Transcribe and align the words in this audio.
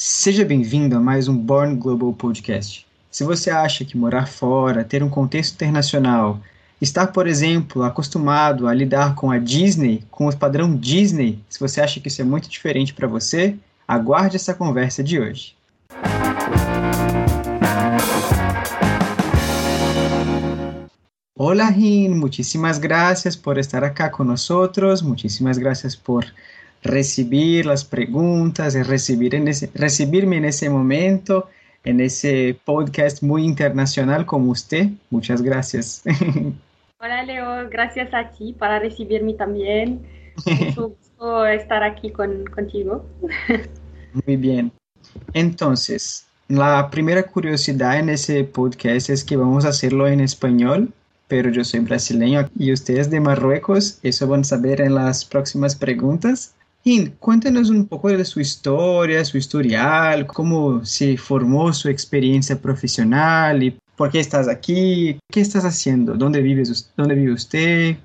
Seja 0.00 0.44
bem-vindo 0.44 0.96
a 0.96 1.00
mais 1.00 1.26
um 1.26 1.36
Born 1.36 1.74
Global 1.74 2.12
Podcast. 2.12 2.86
Se 3.10 3.24
você 3.24 3.50
acha 3.50 3.84
que 3.84 3.98
morar 3.98 4.28
fora, 4.28 4.84
ter 4.84 5.02
um 5.02 5.08
contexto 5.08 5.54
internacional, 5.54 6.40
estar, 6.80 7.08
por 7.08 7.26
exemplo, 7.26 7.82
acostumado 7.82 8.68
a 8.68 8.72
lidar 8.72 9.16
com 9.16 9.28
a 9.28 9.38
Disney, 9.38 10.04
com 10.08 10.28
o 10.28 10.36
padrão 10.36 10.76
Disney, 10.76 11.40
se 11.48 11.58
você 11.58 11.80
acha 11.80 11.98
que 11.98 12.06
isso 12.06 12.22
é 12.22 12.24
muito 12.24 12.48
diferente 12.48 12.94
para 12.94 13.08
você, 13.08 13.56
aguarde 13.88 14.36
essa 14.36 14.54
conversa 14.54 15.02
de 15.02 15.18
hoje. 15.18 15.56
Hola, 21.36 21.70
Rin, 21.70 22.10
muchísimas 22.10 22.78
gracias 22.78 23.34
por 23.34 23.58
estar 23.58 23.82
acá 23.82 24.08
con 24.08 24.26
nosotros, 24.26 25.02
muchísimas 25.02 25.58
gracias 25.58 25.96
por 25.96 26.24
recibir 26.82 27.66
las 27.66 27.84
preguntas 27.84 28.74
recibir 28.86 29.34
en 29.34 29.48
ese, 29.48 29.70
recibirme 29.74 30.36
en 30.36 30.44
ese 30.46 30.70
momento, 30.70 31.48
en 31.84 32.00
ese 32.00 32.58
podcast 32.64 33.22
muy 33.22 33.44
internacional 33.44 34.26
como 34.26 34.50
usted. 34.52 34.88
Muchas 35.10 35.42
gracias. 35.42 36.02
Hola 37.00 37.22
Leo, 37.22 37.68
gracias 37.70 38.12
a 38.12 38.30
ti 38.30 38.52
para 38.52 38.78
recibirme 38.80 39.34
también. 39.34 40.02
Mucho 40.46 40.88
gusto 40.88 41.46
estar 41.46 41.82
aquí 41.82 42.10
con, 42.10 42.44
contigo. 42.46 43.04
Muy 44.26 44.36
bien. 44.36 44.72
Entonces, 45.32 46.26
la 46.48 46.90
primera 46.90 47.22
curiosidad 47.24 47.98
en 47.98 48.08
ese 48.08 48.42
podcast 48.44 49.10
es 49.10 49.22
que 49.22 49.36
vamos 49.36 49.64
a 49.64 49.68
hacerlo 49.68 50.08
en 50.08 50.20
español, 50.20 50.92
pero 51.28 51.50
yo 51.50 51.62
soy 51.62 51.80
brasileño 51.80 52.48
y 52.58 52.72
ustedes 52.72 53.10
de 53.10 53.20
Marruecos, 53.20 53.98
eso 54.02 54.26
van 54.26 54.40
a 54.40 54.44
saber 54.44 54.80
en 54.80 54.94
las 54.94 55.24
próximas 55.24 55.76
preguntas. 55.76 56.54
Y 56.90 57.10
cuéntanos 57.20 57.68
un 57.68 57.86
poco 57.86 58.08
de 58.08 58.24
su 58.24 58.40
historia, 58.40 59.22
su 59.22 59.36
historial, 59.36 60.26
cómo 60.26 60.82
se 60.86 61.18
formó 61.18 61.70
su 61.74 61.90
experiencia 61.90 62.58
profesional 62.58 63.62
y 63.62 63.78
por 63.94 64.10
qué 64.10 64.20
estás 64.20 64.48
aquí, 64.48 65.18
qué 65.30 65.42
estás 65.42 65.66
haciendo, 65.66 66.14
dónde, 66.14 66.40
vive 66.40 66.62
usted. 67.30 67.96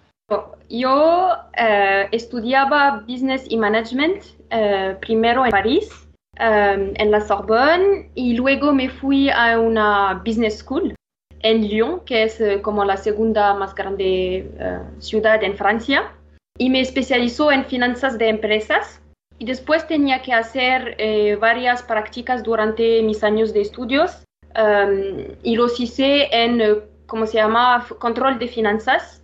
Yo 0.69 1.29
eh, 1.57 2.09
estudiaba 2.11 3.05
Business 3.07 3.45
y 3.47 3.55
Management 3.55 4.21
eh, 4.49 4.97
primero 4.99 5.45
en 5.45 5.51
París, 5.51 5.87
eh, 6.37 6.93
en 6.93 7.09
la 7.09 7.21
Sorbonne, 7.21 8.09
y 8.15 8.33
luego 8.33 8.73
me 8.73 8.89
fui 8.89 9.29
a 9.29 9.61
una 9.61 10.21
Business 10.25 10.57
School 10.57 10.93
en 11.39 11.69
Lyon, 11.69 12.01
que 12.01 12.23
es 12.23 12.37
como 12.61 12.83
la 12.83 12.97
segunda 12.97 13.53
más 13.53 13.73
grande 13.73 14.45
ciudad 14.99 15.41
en 15.41 15.55
Francia 15.55 16.11
y 16.57 16.69
me 16.69 16.81
especializó 16.81 17.51
en 17.51 17.65
finanzas 17.65 18.17
de 18.17 18.29
empresas. 18.29 19.01
Y 19.39 19.45
después 19.45 19.87
tenía 19.87 20.21
que 20.21 20.33
hacer 20.33 20.95
eh, 20.99 21.35
varias 21.35 21.81
prácticas 21.83 22.43
durante 22.43 23.01
mis 23.01 23.23
años 23.23 23.53
de 23.53 23.61
estudios 23.61 24.23
um, 24.55 25.35
y 25.41 25.55
los 25.55 25.79
hice 25.79 26.29
en, 26.31 26.61
eh, 26.61 26.75
¿cómo 27.07 27.25
se 27.25 27.37
llama?, 27.37 27.85
control 27.99 28.39
de 28.39 28.47
finanzas. 28.47 29.21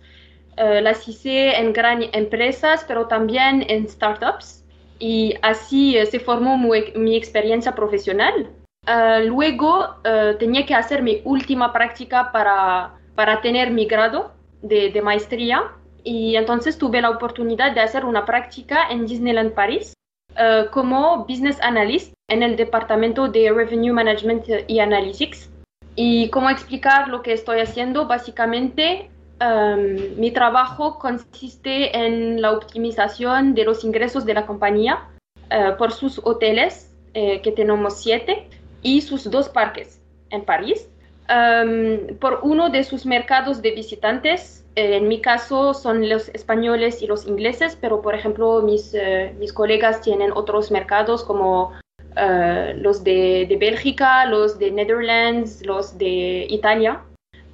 Uh, 0.58 0.82
las 0.82 1.06
hice 1.08 1.56
en 1.56 1.72
gran 1.72 2.02
empresas, 2.12 2.84
pero 2.86 3.06
también 3.06 3.64
en 3.68 3.88
startups. 3.88 4.64
Y 4.98 5.34
así 5.40 5.96
uh, 5.98 6.04
se 6.04 6.18
formó 6.18 6.58
mi 6.58 7.16
experiencia 7.16 7.74
profesional. 7.74 8.50
Uh, 8.86 9.24
luego 9.26 9.96
tenía 10.38 10.66
que 10.66 10.74
hacer 10.74 11.02
mi 11.02 11.20
última 11.24 11.72
práctica 11.72 12.32
para, 12.32 12.94
para 13.14 13.40
tener 13.40 13.70
mi 13.70 13.86
grado 13.86 14.32
de, 14.62 14.90
de 14.90 15.02
maestría 15.02 15.70
y 16.04 16.36
entonces 16.36 16.78
tuve 16.78 17.00
la 17.00 17.10
oportunidad 17.10 17.72
de 17.72 17.80
hacer 17.80 18.04
una 18.04 18.24
práctica 18.24 18.88
en 18.90 19.06
Disneyland 19.06 19.52
París 19.52 19.94
uh, 20.32 20.70
como 20.70 21.24
Business 21.26 21.58
Analyst 21.60 22.12
en 22.28 22.42
el 22.42 22.56
departamento 22.56 23.28
de 23.28 23.50
Revenue 23.52 23.92
Management 23.92 24.44
y 24.66 24.80
Analytics. 24.80 25.50
Y 25.96 26.30
cómo 26.30 26.48
explicar 26.50 27.08
lo 27.08 27.22
que 27.22 27.32
estoy 27.32 27.60
haciendo, 27.60 28.06
básicamente 28.06 29.10
um, 29.40 30.18
mi 30.18 30.30
trabajo 30.30 30.98
consiste 30.98 31.96
en 31.96 32.40
la 32.40 32.52
optimización 32.52 33.54
de 33.54 33.64
los 33.64 33.84
ingresos 33.84 34.24
de 34.24 34.34
la 34.34 34.46
compañía 34.46 35.08
uh, 35.50 35.76
por 35.76 35.92
sus 35.92 36.20
hoteles, 36.24 36.94
eh, 37.12 37.40
que 37.42 37.50
tenemos 37.50 38.00
siete, 38.00 38.46
y 38.82 39.00
sus 39.00 39.28
dos 39.30 39.48
parques 39.48 40.00
en 40.30 40.44
París, 40.44 40.88
um, 41.28 42.16
por 42.18 42.40
uno 42.42 42.70
de 42.70 42.84
sus 42.84 43.04
mercados 43.04 43.60
de 43.60 43.72
visitantes 43.72 44.59
en 44.76 45.08
mi 45.08 45.20
caso 45.20 45.74
son 45.74 46.08
los 46.08 46.28
españoles 46.28 47.02
y 47.02 47.06
los 47.06 47.26
ingleses, 47.26 47.76
pero 47.80 48.00
por 48.02 48.14
ejemplo 48.14 48.62
mis, 48.62 48.94
eh, 48.94 49.34
mis 49.38 49.52
colegas 49.52 50.00
tienen 50.00 50.30
otros 50.32 50.70
mercados 50.70 51.24
como 51.24 51.72
uh, 52.16 52.76
los 52.76 53.02
de, 53.02 53.46
de, 53.48 53.56
Bélgica, 53.56 54.26
los 54.26 54.58
de 54.58 54.70
Netherlands, 54.70 55.64
los 55.66 55.98
de 55.98 56.46
Italia. 56.48 57.02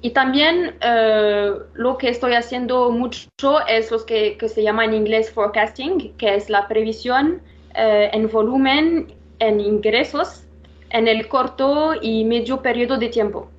Y 0.01 0.11
también 0.11 0.75
uh, 0.83 1.59
lo 1.73 1.97
que 1.97 2.09
estoy 2.09 2.33
haciendo 2.33 2.91
mucho 2.91 3.29
es 3.67 3.89
lo 3.89 4.05
que, 4.05 4.37
que, 4.37 4.47
se 4.47 4.61
llama 4.61 4.85
en 4.85 4.93
inglés 4.93 5.31
forecasting, 5.31 6.15
que 6.17 6.35
es 6.35 6.51
la 6.51 6.67
previsión 6.67 7.41
uh, 7.71 8.13
en 8.13 8.29
volumen, 8.29 9.11
en 9.39 9.59
ingresos, 9.59 10.43
en 10.91 11.07
el 11.07 11.27
corto 11.27 11.95
y 11.99 12.25
medio 12.25 12.61
periodo 12.61 12.97
de 12.97 13.09
tiempo. 13.09 13.49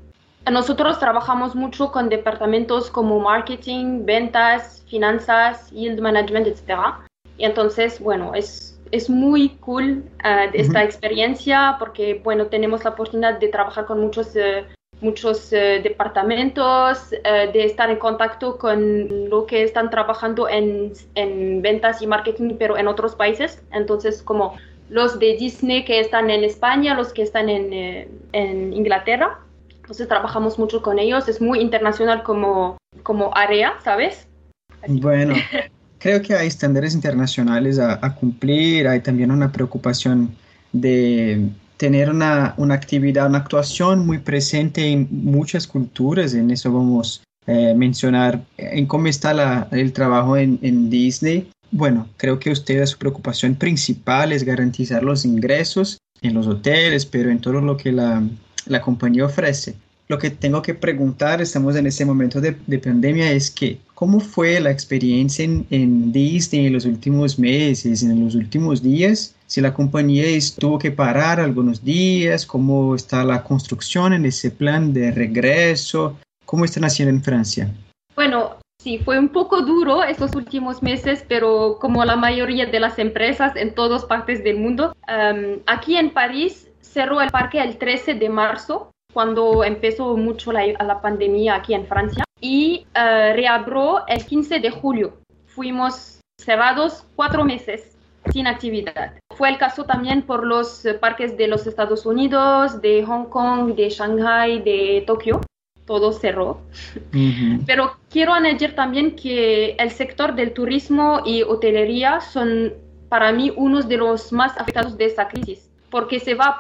Nosotros 0.51 0.99
trabajamos 0.99 1.55
mucho 1.55 1.93
con 1.93 2.09
departamentos 2.09 2.91
como 2.91 3.21
marketing, 3.21 4.05
ventas, 4.05 4.83
finanzas, 4.89 5.71
yield 5.71 6.01
management, 6.01 6.47
etc. 6.47 6.81
Y 7.37 7.45
entonces, 7.45 8.01
bueno, 8.01 8.35
es, 8.35 8.79
es 8.91 9.11
muy 9.11 9.51
cool 9.61 10.05
uh, 10.25 10.51
esta 10.53 10.83
experiencia 10.83 11.77
porque, 11.79 12.21
bueno, 12.25 12.47
tenemos 12.47 12.85
la 12.85 12.91
oportunidad 12.91 13.39
de 13.39 13.49
trabajar 13.49 13.87
con 13.87 14.01
muchos, 14.01 14.35
uh, 14.37 14.65
muchos 15.01 15.53
uh, 15.53 15.83
departamentos, 15.83 17.11
de 17.11 17.65
estar 17.65 17.91
en 17.91 17.99
contacto 17.99 18.59
con 18.59 19.29
lo 19.29 19.47
que 19.47 19.63
están 19.63 19.91
trabajando 19.91 20.49
en, 20.49 20.93
en 21.15 21.63
ventas 21.63 22.03
y 22.03 22.07
marketing, 22.07 22.57
pero 22.59 22.77
en 22.77 22.89
otros 22.89 23.15
países. 23.15 23.63
Entonces, 23.71 24.23
como 24.23 24.57
los 24.89 25.19
de 25.19 25.37
Disney 25.37 25.85
que 25.85 26.01
están 26.01 26.31
en 26.31 26.45
España, 26.45 26.95
los 26.95 27.13
que 27.13 27.23
están 27.23 27.49
en, 27.49 28.09
en 28.33 28.73
Inglaterra. 28.73 29.39
Entonces 29.89 30.07
trabajamos 30.07 30.59
mucho 30.59 30.83
con 30.83 30.99
ellos, 30.99 31.27
es 31.29 31.41
muy 31.41 31.61
internacional 31.61 32.23
como, 32.23 32.77
como 33.03 33.35
área, 33.35 33.73
¿sabes? 33.83 34.27
Bueno, 34.87 35.35
creo 35.99 36.21
que 36.21 36.35
hay 36.35 36.49
estándares 36.49 36.93
internacionales 36.93 37.79
a, 37.79 37.99
a, 38.05 38.15
cumplir, 38.15 38.87
hay 38.87 39.01
también 39.01 39.31
una 39.31 39.51
preocupación 39.51 40.37
de 40.75 41.49
tener 41.79 42.11
una, 42.11 42.53
una, 42.59 42.75
actividad, 42.75 43.29
una 43.29 43.39
actuación 43.39 44.07
muy 44.07 44.19
presente 44.19 44.87
en 44.87 45.09
muchas 45.11 45.67
culturas, 45.67 46.35
en 46.35 46.51
eso 46.51 46.71
vamos 46.71 47.23
a 47.47 47.53
eh, 47.55 47.75
mencionar 47.75 48.45
en 48.59 48.85
cómo 48.85 49.07
está 49.07 49.33
la, 49.33 49.69
el 49.71 49.95
trabajo 49.95 50.37
en, 50.37 50.59
en 50.61 50.91
Disney. 50.91 51.51
Bueno, 51.71 52.07
creo 52.19 52.39
que 52.39 52.51
ustedes 52.51 52.91
su 52.91 52.99
preocupación 52.99 53.55
principal 53.55 54.33
es 54.33 54.45
garantizar 54.45 55.03
los 55.03 55.25
ingresos 55.25 55.97
en 56.21 56.35
los 56.35 56.47
hoteles, 56.47 57.07
pero 57.07 57.31
en 57.31 57.41
todo 57.41 57.63
lo 57.63 57.79
que 57.79 57.91
la, 57.91 58.23
la 58.69 58.81
compañía 58.81 59.25
ofrece. 59.25 59.75
Lo 60.09 60.19
que 60.19 60.31
tengo 60.31 60.63
que 60.63 60.75
preguntar, 60.75 61.43
estamos 61.43 61.77
en 61.77 61.87
ese 61.87 62.05
momento 62.05 62.41
de, 62.41 62.57
de 62.67 62.79
pandemia, 62.79 63.31
es 63.31 63.51
que, 63.51 63.79
¿cómo 63.95 64.21
fue 64.21 64.59
la 64.59 64.71
experiencia 64.71 65.45
en, 65.45 65.67
en, 65.69 66.13
Disney 66.13 66.67
en 66.67 66.73
los 66.73 66.87
últimos 66.87 67.39
meses, 67.39 68.03
en 68.03 68.25
los 68.25 68.35
últimos 68.35 68.83
días? 68.83 69.35
Si 69.47 69.61
la 69.61 69.75
compañía 69.75 70.25
tuvo 70.59 70.79
que 70.79 70.91
parar 70.91 71.41
algunos 71.41 71.85
días, 71.85 72.47
¿cómo 72.47 72.95
está 72.95 73.23
la 73.23 73.45
construcción 73.45 74.15
en 74.15 74.25
ese 74.25 74.51
plan 74.51 74.95
de 74.95 75.11
regreso? 75.11 76.17
¿Cómo 76.47 76.65
están 76.65 76.85
haciendo 76.85 77.15
en 77.15 77.23
Francia? 77.23 77.71
Bueno, 78.17 78.57
Sí, 78.81 78.99
fue 78.99 79.19
un 79.19 79.31
poco 79.31 79.63
duro 79.63 80.05
estos 80.05 80.37
últimos 80.37 80.85
meses, 80.85 81.25
pero 81.29 81.79
como 81.81 82.05
la 82.05 82.15
mayoría 82.15 82.65
de 82.67 82.79
las 82.79 83.01
empresas 83.01 83.57
en 83.57 83.75
todas 83.75 84.05
partes 84.05 84.45
del 84.45 84.57
mundo, 84.57 84.95
aquí 85.67 85.97
en 85.97 86.11
París 86.11 86.68
cerró 86.93 87.21
el 87.21 87.31
parque 87.31 87.61
el 87.61 87.79
13 87.79 88.15
de 88.15 88.29
marzo, 88.29 88.91
cuando 89.13 89.65
empezó 89.65 90.17
mucho 90.17 90.53
la, 90.53 90.67
la 90.67 91.01
pandemia 91.01 91.57
aquí 91.57 91.75
en 91.75 91.87
Francia, 91.87 92.25
y 92.41 92.87
uh, 92.95 93.35
reabrió 93.35 94.07
el 94.07 94.25
15 94.25 94.61
de 94.61 94.71
julio. 94.71 95.19
Fuimos 95.47 96.21
cerrados 96.41 97.05
cuatro 97.17 97.45
meses 97.45 97.97
sin 98.33 98.47
actividad. 98.47 99.15
Fue 99.37 99.49
el 99.49 99.59
caso 99.59 99.85
también 99.85 100.23
por 100.23 100.47
los 100.47 100.85
parques 101.01 101.37
de 101.37 101.49
los 101.49 101.67
Estados 101.67 102.07
Unidos, 102.07 102.81
de 102.81 103.05
Hong 103.05 103.27
Kong, 103.27 103.75
de 103.75 103.89
Shanghai, 103.91 104.63
de 104.63 105.05
Tokio. 105.07 105.41
Todo 105.87 106.13
cerró. 106.13 106.61
Pero 107.67 107.97
quiero 108.11 108.35
añadir 108.35 108.75
también 108.75 109.17
que 109.17 109.71
el 109.79 109.91
sector 109.91 110.35
del 110.35 110.53
turismo 110.53 111.23
y 111.25 111.43
hotelería 111.43 112.21
son 112.21 112.75
para 113.09 113.33
mí 113.33 113.53
unos 113.57 113.89
de 113.89 113.97
los 113.97 114.33
más 114.33 114.59
afectados 114.59 114.99
de 114.99 115.07
esta 115.07 115.29
crisis 115.29 115.68
porque 115.91 116.21
se 116.21 116.35
va 116.35 116.47
a 116.47 116.59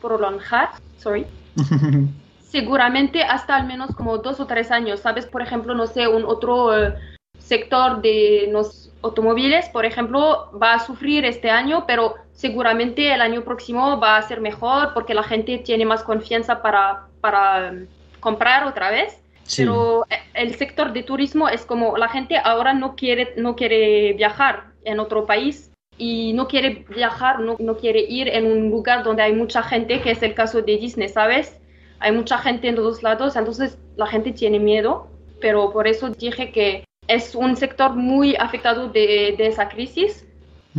prolongar, 0.00 0.70
sorry, 0.98 1.26
seguramente 2.50 3.22
hasta 3.22 3.56
al 3.56 3.66
menos 3.66 3.94
como 3.94 4.18
dos 4.18 4.40
o 4.40 4.46
tres 4.46 4.70
años, 4.70 5.00
¿sabes? 5.00 5.26
Por 5.26 5.42
ejemplo, 5.42 5.74
no 5.74 5.86
sé, 5.86 6.08
un 6.08 6.24
otro 6.24 6.76
eh, 6.76 6.94
sector 7.38 8.00
de, 8.00 8.48
nos, 8.50 8.90
automóviles, 9.02 9.68
por 9.68 9.84
ejemplo, 9.84 10.50
va 10.60 10.74
a 10.74 10.78
sufrir 10.78 11.24
este 11.24 11.50
año, 11.50 11.84
pero 11.86 12.14
seguramente 12.32 13.12
el 13.12 13.20
año 13.20 13.42
próximo 13.42 13.98
va 13.98 14.16
a 14.16 14.22
ser 14.22 14.40
mejor 14.40 14.92
porque 14.94 15.14
la 15.14 15.22
gente 15.22 15.58
tiene 15.58 15.84
más 15.84 16.02
confianza 16.02 16.62
para, 16.62 17.06
para 17.20 17.70
um, 17.72 17.86
comprar 18.20 18.64
otra 18.66 18.90
vez. 18.90 19.20
Pero 19.56 20.04
eh, 20.10 20.16
el 20.34 20.56
sector 20.56 20.92
de 20.92 21.04
turismo 21.04 21.48
es 21.48 21.64
como 21.64 21.96
la 21.96 22.08
gente 22.08 22.36
ahora 22.36 22.74
no 22.74 22.96
quiere, 22.96 23.32
no 23.36 23.54
quiere 23.54 24.12
viajar 24.14 24.64
en 24.84 24.98
otro 24.98 25.24
país 25.24 25.70
y 25.98 26.32
no 26.34 26.48
quiere 26.48 26.84
viajar, 26.88 27.40
no, 27.40 27.56
no 27.58 27.76
quiere 27.76 28.00
ir 28.00 28.28
en 28.28 28.46
un 28.46 28.70
lugar 28.70 29.02
donde 29.02 29.22
hay 29.22 29.32
mucha 29.32 29.62
gente, 29.62 30.00
que 30.00 30.10
es 30.10 30.22
el 30.22 30.34
caso 30.34 30.62
de 30.62 30.76
Disney, 30.76 31.08
¿sabes? 31.08 31.58
Hay 32.00 32.12
mucha 32.12 32.38
gente 32.38 32.68
en 32.68 32.74
todos 32.74 33.02
lados, 33.02 33.36
entonces 33.36 33.78
la 33.96 34.06
gente 34.06 34.32
tiene 34.32 34.58
miedo, 34.58 35.08
pero 35.40 35.72
por 35.72 35.86
eso 35.86 36.10
dije 36.10 36.52
que 36.52 36.84
es 37.08 37.34
un 37.34 37.56
sector 37.56 37.94
muy 37.94 38.36
afectado 38.36 38.88
de, 38.88 39.34
de 39.36 39.46
esa 39.46 39.68
crisis. 39.68 40.24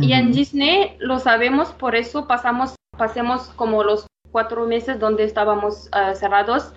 Y 0.00 0.12
en 0.12 0.30
Disney 0.30 0.94
lo 1.00 1.18
sabemos, 1.18 1.70
por 1.72 1.96
eso 1.96 2.28
pasamos, 2.28 2.76
pasemos 2.96 3.48
como 3.56 3.82
los 3.82 4.06
cuatro 4.30 4.64
meses 4.64 5.00
donde 5.00 5.24
estábamos 5.24 5.88
uh, 5.88 6.14
cerrados 6.14 6.72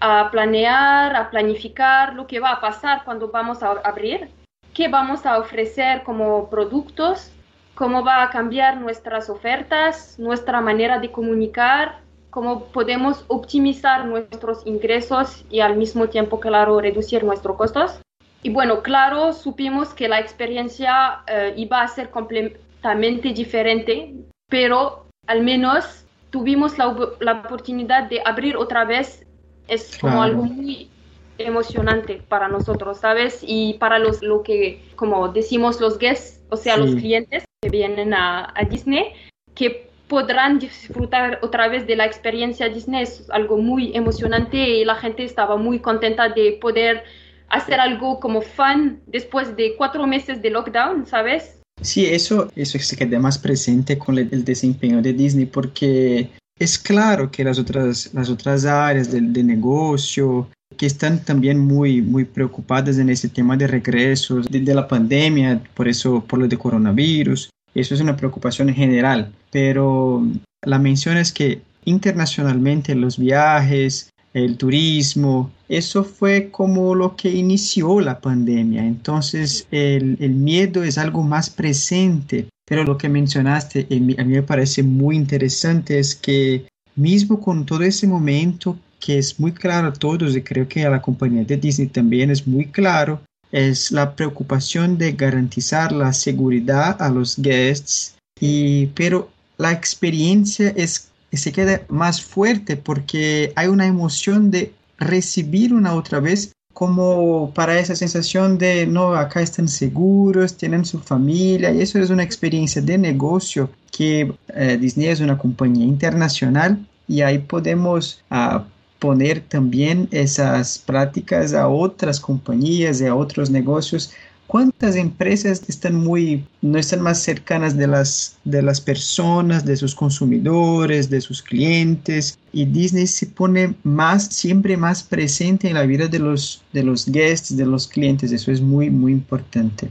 a 0.00 0.30
planear, 0.30 1.14
a 1.14 1.28
planificar 1.28 2.14
lo 2.14 2.26
que 2.26 2.40
va 2.40 2.52
a 2.52 2.60
pasar 2.62 3.04
cuando 3.04 3.28
vamos 3.28 3.62
a 3.62 3.72
abrir, 3.84 4.30
qué 4.72 4.88
vamos 4.88 5.26
a 5.26 5.38
ofrecer 5.38 6.02
como 6.04 6.48
productos, 6.48 7.30
cómo 7.74 8.04
va 8.04 8.22
a 8.22 8.30
cambiar 8.30 8.80
nuestras 8.80 9.28
ofertas, 9.28 10.18
nuestra 10.18 10.60
manera 10.60 10.98
de 10.98 11.10
comunicar, 11.10 12.00
cómo 12.30 12.64
podemos 12.66 13.24
optimizar 13.28 14.06
nuestros 14.06 14.66
ingresos 14.66 15.44
y 15.50 15.60
al 15.60 15.76
mismo 15.76 16.08
tiempo, 16.08 16.40
claro, 16.40 16.80
reducir 16.80 17.24
nuestros 17.24 17.56
costos. 17.56 18.00
Y 18.42 18.50
bueno, 18.50 18.82
claro, 18.82 19.32
supimos 19.32 19.94
que 19.94 20.08
la 20.08 20.20
experiencia 20.20 21.22
eh, 21.26 21.54
iba 21.56 21.80
a 21.80 21.88
ser 21.88 22.10
completamente 22.10 23.32
diferente, 23.32 24.14
pero 24.48 25.06
al 25.26 25.42
menos 25.42 26.04
tuvimos 26.30 26.76
la, 26.76 26.94
la 27.20 27.32
oportunidad 27.32 28.08
de 28.08 28.20
abrir 28.24 28.56
otra 28.56 28.84
vez. 28.84 29.26
Es 29.66 29.96
como 29.98 30.22
algo 30.22 30.42
muy 30.42 30.90
emocionante 31.38 32.22
para 32.28 32.48
nosotros, 32.48 32.98
¿sabes? 32.98 33.40
Y 33.42 33.74
para 33.74 33.98
los, 33.98 34.22
lo 34.22 34.42
que, 34.42 34.84
como 34.94 35.28
decimos 35.28 35.80
los 35.80 35.98
guests, 35.98 36.42
o 36.50 36.56
sea, 36.56 36.76
los 36.76 36.94
clientes 36.94 37.44
vienen 37.74 38.14
a, 38.14 38.54
Disney, 38.70 39.06
que 39.54 39.88
podrán 40.06 40.58
disfrutar 40.60 41.40
otra 41.42 41.66
vez 41.68 41.86
de 41.86 41.96
la 41.96 42.06
experiencia 42.06 42.68
Disney. 42.68 43.02
Es 43.02 43.28
algo 43.30 43.56
muy 43.58 43.96
emocionante 43.96 44.56
y 44.56 44.84
la 44.84 44.94
gente 44.94 45.24
estaba 45.24 45.56
muy 45.56 45.80
contenta 45.80 46.28
de 46.28 46.58
poder 46.60 47.02
hacer 47.48 47.80
algo 47.80 48.20
como 48.20 48.40
fan 48.42 49.00
después 49.06 49.56
de 49.56 49.74
cuatro 49.76 50.06
meses 50.06 50.40
de 50.40 50.50
lockdown, 50.50 51.06
¿sabes? 51.06 51.42
Sí, 51.82 52.06
eso, 52.06 52.48
eso 52.54 52.78
se 52.78 52.96
queda 52.96 53.18
más 53.18 53.38
presente 53.38 53.98
con 53.98 54.16
el, 54.18 54.44
desempeño 54.44 55.02
de 55.02 55.12
Disney 55.12 55.46
porque 55.46 56.30
es 56.58 56.78
claro 56.78 57.30
que 57.30 57.42
las 57.42 57.58
otras, 57.58 58.10
las 58.14 58.30
otras 58.30 58.64
áreas 58.64 59.10
de, 59.10 59.42
negocio 59.42 60.48
que 60.76 60.86
están 60.86 61.24
también 61.24 61.58
muy, 61.58 62.02
muy 62.02 62.24
preocupadas 62.24 62.98
en 62.98 63.08
ese 63.10 63.28
tema 63.28 63.56
de 63.56 63.66
regresos 63.66 64.46
de 64.48 64.74
la 64.74 64.86
pandemia, 64.86 65.60
por 65.74 65.88
eso, 65.88 66.24
por 66.26 66.38
lo 66.38 66.48
de 66.48 66.56
coronavirus. 66.56 67.50
Eso 67.74 67.94
es 67.94 68.00
una 68.00 68.16
preocupación 68.16 68.72
general, 68.72 69.32
pero 69.50 70.22
la 70.62 70.78
mención 70.78 71.16
es 71.16 71.32
que 71.32 71.62
internacionalmente 71.84 72.94
los 72.94 73.18
viajes, 73.18 74.10
el 74.32 74.56
turismo, 74.56 75.50
eso 75.68 76.04
fue 76.04 76.50
como 76.50 76.94
lo 76.94 77.16
que 77.16 77.30
inició 77.30 78.00
la 78.00 78.20
pandemia. 78.20 78.84
Entonces 78.84 79.66
el, 79.70 80.16
el 80.20 80.30
miedo 80.30 80.82
es 80.82 80.98
algo 80.98 81.22
más 81.22 81.50
presente, 81.50 82.48
pero 82.66 82.84
lo 82.84 82.98
que 82.98 83.08
mencionaste 83.08 83.86
a 83.90 84.24
mí 84.24 84.32
me 84.32 84.42
parece 84.42 84.82
muy 84.82 85.16
interesante 85.16 85.98
es 85.98 86.14
que 86.14 86.66
mismo 86.96 87.40
con 87.40 87.66
todo 87.66 87.82
ese 87.82 88.06
momento 88.06 88.78
que 89.00 89.18
es 89.18 89.38
muy 89.38 89.52
claro 89.52 89.88
a 89.88 89.92
todos 89.92 90.34
y 90.36 90.42
creo 90.42 90.66
que 90.66 90.84
a 90.84 90.90
la 90.90 91.02
compañía 91.02 91.44
de 91.44 91.56
Disney 91.56 91.88
también 91.88 92.30
es 92.30 92.46
muy 92.46 92.66
claro, 92.66 93.20
es 93.54 93.92
la 93.92 94.16
preocupación 94.16 94.98
de 94.98 95.12
garantizar 95.12 95.92
la 95.92 96.12
seguridad 96.12 97.00
a 97.00 97.08
los 97.08 97.38
guests, 97.38 98.16
y, 98.40 98.86
pero 98.88 99.30
la 99.58 99.70
experiencia 99.70 100.72
es 100.76 101.08
se 101.32 101.52
queda 101.52 101.82
más 101.88 102.22
fuerte 102.22 102.76
porque 102.76 103.52
hay 103.56 103.68
una 103.68 103.86
emoción 103.86 104.50
de 104.50 104.72
recibir 104.98 105.74
una 105.74 105.94
otra 105.94 106.20
vez 106.20 106.52
como 106.72 107.52
para 107.54 107.78
esa 107.78 107.94
sensación 107.94 108.58
de, 108.58 108.86
no, 108.86 109.14
acá 109.14 109.40
están 109.40 109.68
seguros, 109.68 110.56
tienen 110.56 110.84
su 110.84 110.98
familia, 110.98 111.72
y 111.72 111.80
eso 111.80 112.00
es 112.00 112.10
una 112.10 112.24
experiencia 112.24 112.82
de 112.82 112.98
negocio 112.98 113.70
que 113.96 114.34
eh, 114.48 114.76
Disney 114.80 115.08
es 115.08 115.20
una 115.20 115.38
compañía 115.38 115.86
internacional 115.86 116.84
y 117.06 117.20
ahí 117.20 117.38
podemos 117.38 118.20
uh, 118.30 118.60
poner 119.04 119.40
también 119.40 120.08
esas 120.12 120.78
prácticas 120.78 121.52
a 121.52 121.68
otras 121.68 122.18
compañías 122.18 123.02
y 123.02 123.06
a 123.06 123.14
otros 123.14 123.50
negocios 123.50 124.14
cuántas 124.46 124.96
empresas 124.96 125.62
están 125.68 125.94
muy, 125.94 126.44
no 126.62 126.78
están 126.78 127.00
más 127.00 127.18
cercanas 127.20 127.76
de 127.76 127.86
las, 127.86 128.36
de 128.44 128.62
las 128.62 128.80
personas, 128.80 129.64
de 129.64 129.76
sus 129.76 129.94
consumidores, 129.94 131.10
de 131.10 131.20
sus 131.20 131.42
clientes. 131.42 132.38
Y 132.52 132.64
Disney 132.64 133.06
se 133.06 133.26
pone 133.26 133.74
más, 133.82 134.26
siempre 134.26 134.76
más 134.76 135.02
presente 135.02 135.68
en 135.68 135.74
la 135.74 135.82
vida 135.82 136.06
de 136.06 136.18
los, 136.18 136.62
de 136.72 136.84
los 136.84 137.06
guests, 137.10 137.56
de 137.56 137.66
los 137.66 137.88
clientes. 137.88 138.32
Eso 138.32 138.52
es 138.52 138.60
muy, 138.60 138.90
muy 138.90 139.12
importante. 139.12 139.90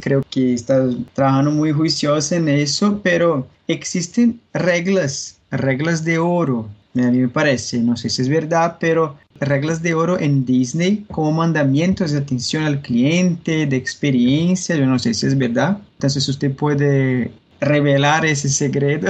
Creo 0.00 0.22
que 0.30 0.54
está 0.54 0.88
trabajando 1.12 1.50
muy 1.50 1.72
juicioso 1.72 2.34
en 2.36 2.48
eso, 2.48 3.00
pero 3.02 3.46
existen 3.68 4.40
reglas, 4.52 5.38
reglas 5.50 6.04
de 6.04 6.18
oro 6.18 6.68
a 7.02 7.10
mí 7.10 7.18
me 7.18 7.28
parece, 7.28 7.78
no 7.78 7.96
sé 7.96 8.08
si 8.08 8.22
es 8.22 8.28
verdad, 8.28 8.76
pero 8.78 9.16
reglas 9.40 9.82
de 9.82 9.94
oro 9.94 10.18
en 10.18 10.44
Disney 10.44 11.04
como 11.10 11.32
mandamientos 11.32 12.12
de 12.12 12.18
atención 12.18 12.62
al 12.64 12.80
cliente, 12.80 13.66
de 13.66 13.76
experiencia, 13.76 14.76
yo 14.76 14.86
no 14.86 14.98
sé 14.98 15.12
si 15.14 15.26
es 15.26 15.36
verdad. 15.36 15.78
Entonces 15.94 16.28
usted 16.28 16.54
puede 16.54 17.32
revelar 17.60 18.24
ese 18.24 18.48
secreto. 18.48 19.08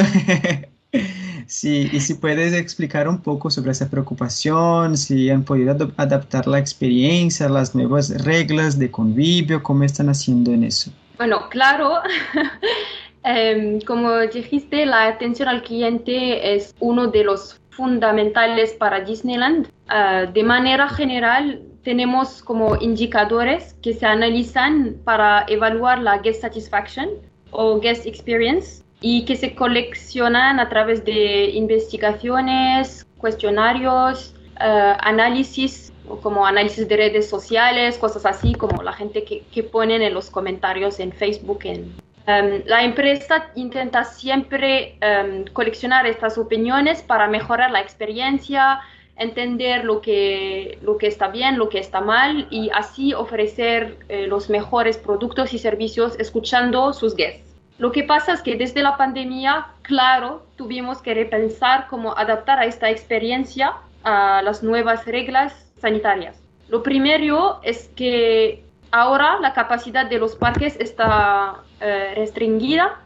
sí, 1.47 1.91
y 1.93 2.01
si 2.01 2.15
puedes 2.15 2.55
explicar 2.55 3.07
un 3.09 3.21
poco 3.21 3.51
sobre 3.51 3.73
esa 3.73 3.91
preocupación, 3.91 4.97
si 4.97 5.29
han 5.29 5.45
podido 5.45 5.93
adaptar 5.97 6.47
la 6.47 6.59
experiencia, 6.59 7.49
las 7.49 7.75
nuevas 7.75 8.25
reglas 8.25 8.79
de 8.79 8.91
convivio, 8.91 9.63
cómo 9.63 9.85
están 9.85 10.09
haciendo 10.09 10.53
en 10.53 10.65
eso. 10.65 10.91
Bueno, 11.19 11.49
claro. 11.51 12.01
Em, 13.27 13.81
como 13.81 14.19
dijiste, 14.19 14.85
la 14.85 15.07
atención 15.07 15.49
al 15.49 15.63
cliente 15.63 16.55
es 16.55 16.75
uno 16.79 17.07
de 17.07 17.25
los 17.25 17.59
fundamentales 17.77 18.73
para 18.73 19.01
Disneyland. 19.01 19.69
Ah, 19.89 20.27
de 20.33 20.43
manera 20.43 20.89
general, 20.89 21.61
tenemos 21.83 22.43
como 22.43 22.77
indicadores 22.77 23.75
que 23.83 23.93
se 23.93 24.07
analizan 24.07 24.97
para 25.05 25.45
evaluar 25.49 25.99
la 26.01 26.19
guest 26.19 26.41
satisfaction 26.41 27.09
o 27.51 27.79
guest 27.79 28.07
experience 28.07 28.83
y 29.01 29.25
que 29.27 29.37
se 29.37 29.55
coleccionan 29.55 30.59
a 30.59 30.69
través 30.69 31.05
de 31.05 31.51
investigaciones, 31.51 33.07
cuestionarios, 33.19 34.35
uh, 34.57 34.97
análisis 35.01 35.93
como 36.23 36.47
análisis 36.47 36.89
de 36.89 36.97
redes 36.97 37.29
sociales, 37.29 37.99
cosas 37.99 38.27
así 38.27 38.55
como 38.55 38.83
la 38.83 38.93
gente 38.93 39.25
que, 39.25 39.43
que 39.53 39.63
ponen 39.63 40.03
en 40.03 40.15
los 40.15 40.31
comentarios 40.31 41.01
en 41.01 41.13
Facebook, 41.13 41.61
en 41.65 41.95
Em, 42.27 42.63
la 42.67 42.83
empresa 42.83 43.51
intenta 43.55 44.05
siempre 44.05 44.97
em, 45.01 45.45
coleccionar 45.53 46.07
estas 46.07 46.39
opiniones 46.39 47.03
para 47.03 47.27
mejorar 47.29 47.71
la 47.71 47.81
experiencia, 47.81 48.81
entender 49.17 49.85
lo 49.85 50.01
que, 50.01 50.79
lo 50.83 50.97
que 50.97 51.07
está 51.07 51.29
bien, 51.29 51.59
lo 51.59 51.69
que 51.69 51.79
está 51.79 52.01
mal 52.01 52.47
y 52.51 52.71
así 52.75 53.13
ofrecer 53.13 53.99
eh, 54.09 54.27
los 54.27 54.49
mejores 54.49 54.97
productos 54.97 55.53
y 55.53 55.59
servicios 55.59 56.17
escuchando 56.19 56.93
sus 56.95 57.15
guests. 57.15 57.55
Lo 57.79 57.93
que 57.93 58.05
pasa 58.05 58.33
es 58.33 58.41
que 58.41 58.57
desde 58.57 58.83
la 58.83 58.97
pandemia, 58.97 59.67
claro, 59.83 60.47
tuvimos 60.57 61.03
que 61.03 61.13
repensar 61.13 61.89
cómo 61.89 62.17
adaptar 62.17 62.59
a 62.59 62.65
esta 62.65 62.89
experiencia 62.89 63.75
a 64.03 64.43
las 64.43 64.63
nuevas 64.63 65.05
reglas 65.07 65.73
sanitarias. 65.81 66.41
Lo 66.69 66.83
primero 66.83 67.61
es 67.63 67.89
que 67.97 68.65
ahora 68.93 69.39
la 69.41 69.53
capacidad 69.53 70.07
de 70.07 70.19
los 70.19 70.37
parques 70.37 70.77
está 70.81 71.64
eh, 71.81 72.13
restringida, 72.15 73.01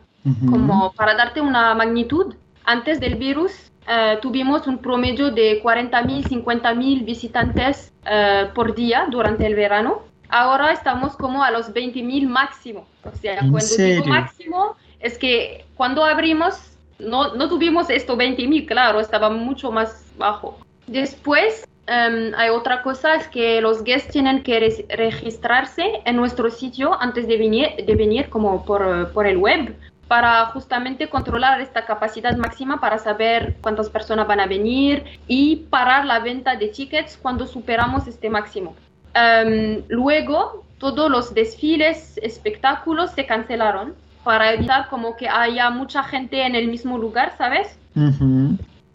como 0.51 0.93
para 0.93 1.15
darte 1.15 1.41
una 1.41 1.75
magnitud. 1.75 2.35
Antes 2.65 3.01
del 3.01 3.15
virus 3.15 3.71
eh, 3.89 4.19
tuvimos 4.21 4.67
un 4.67 4.79
promedio 4.79 5.31
de 5.31 5.63
40.000, 5.63 6.25
50.000 6.45 7.05
visitantes 7.05 7.93
eh, 8.05 8.49
por 8.55 8.75
día 8.75 9.07
durante 9.11 9.47
el 9.47 9.55
verano. 9.55 10.03
Ahora 10.29 10.73
estamos 10.73 11.17
como 11.17 11.43
a 11.43 11.51
los 11.51 11.73
20.000 11.73 12.29
máximo. 12.29 12.87
O 13.05 13.17
sea, 13.17 13.39
cuando 13.39 13.77
digo 13.77 14.05
máximo 14.05 14.77
es 15.01 15.17
que 15.17 15.65
cuando 15.75 16.05
abrimos 16.05 16.73
no, 16.99 17.35
no 17.35 17.49
tuvimos 17.49 17.89
esto 17.91 18.17
20.000, 18.17 18.67
claro, 18.67 19.01
estaba 19.01 19.31
mucho 19.31 19.71
más 19.73 20.05
bajo. 20.19 20.59
Después 20.87 21.67
em, 21.89 22.33
hay 22.37 22.51
otra 22.51 22.83
cosa, 22.83 23.15
es 23.17 23.27
que 23.29 23.61
los 23.61 23.83
guests 23.83 24.13
tienen 24.13 24.43
que 24.43 24.87
registrarse 24.91 26.01
en 26.05 26.17
nuestro 26.17 26.51
sitio 26.51 27.01
antes 27.01 27.27
de 27.27 27.37
venir, 27.37 27.69
de 27.85 27.95
venir 27.95 28.29
como 28.29 28.65
por, 28.65 29.11
por 29.13 29.27
el 29.27 29.39
web 29.39 29.75
para 30.09 30.47
justamente 30.47 31.09
controlar 31.09 31.61
esta 31.61 31.85
capacidad 31.85 32.35
máxima 32.37 32.81
para 32.81 32.99
saber 32.99 33.57
cuántas 33.61 33.91
personas 33.91 34.27
van 34.27 34.41
a 34.41 34.47
venir 34.47 35.05
y 35.29 35.57
parar 35.69 36.07
la 36.07 36.19
venta 36.19 36.57
de 36.57 36.69
tickets 36.69 37.19
cuando 37.21 37.47
superamos 37.47 38.07
este 38.07 38.31
máximo. 38.31 38.75
Em, 39.15 39.83
luego, 39.89 40.65
todos 40.79 41.11
los 41.11 41.35
desfiles, 41.35 42.19
espectáculos 42.23 43.11
se 43.11 43.27
cancelaron 43.27 43.95
para 44.25 44.53
evitar 44.53 44.89
como 44.89 45.17
que 45.17 45.29
haya 45.29 45.71
mucha 45.71 46.03
gente 46.03 46.43
en 46.45 46.55
el 46.55 46.69
mismo 46.69 46.99
lugar, 46.99 47.35
¿sabes? 47.37 47.79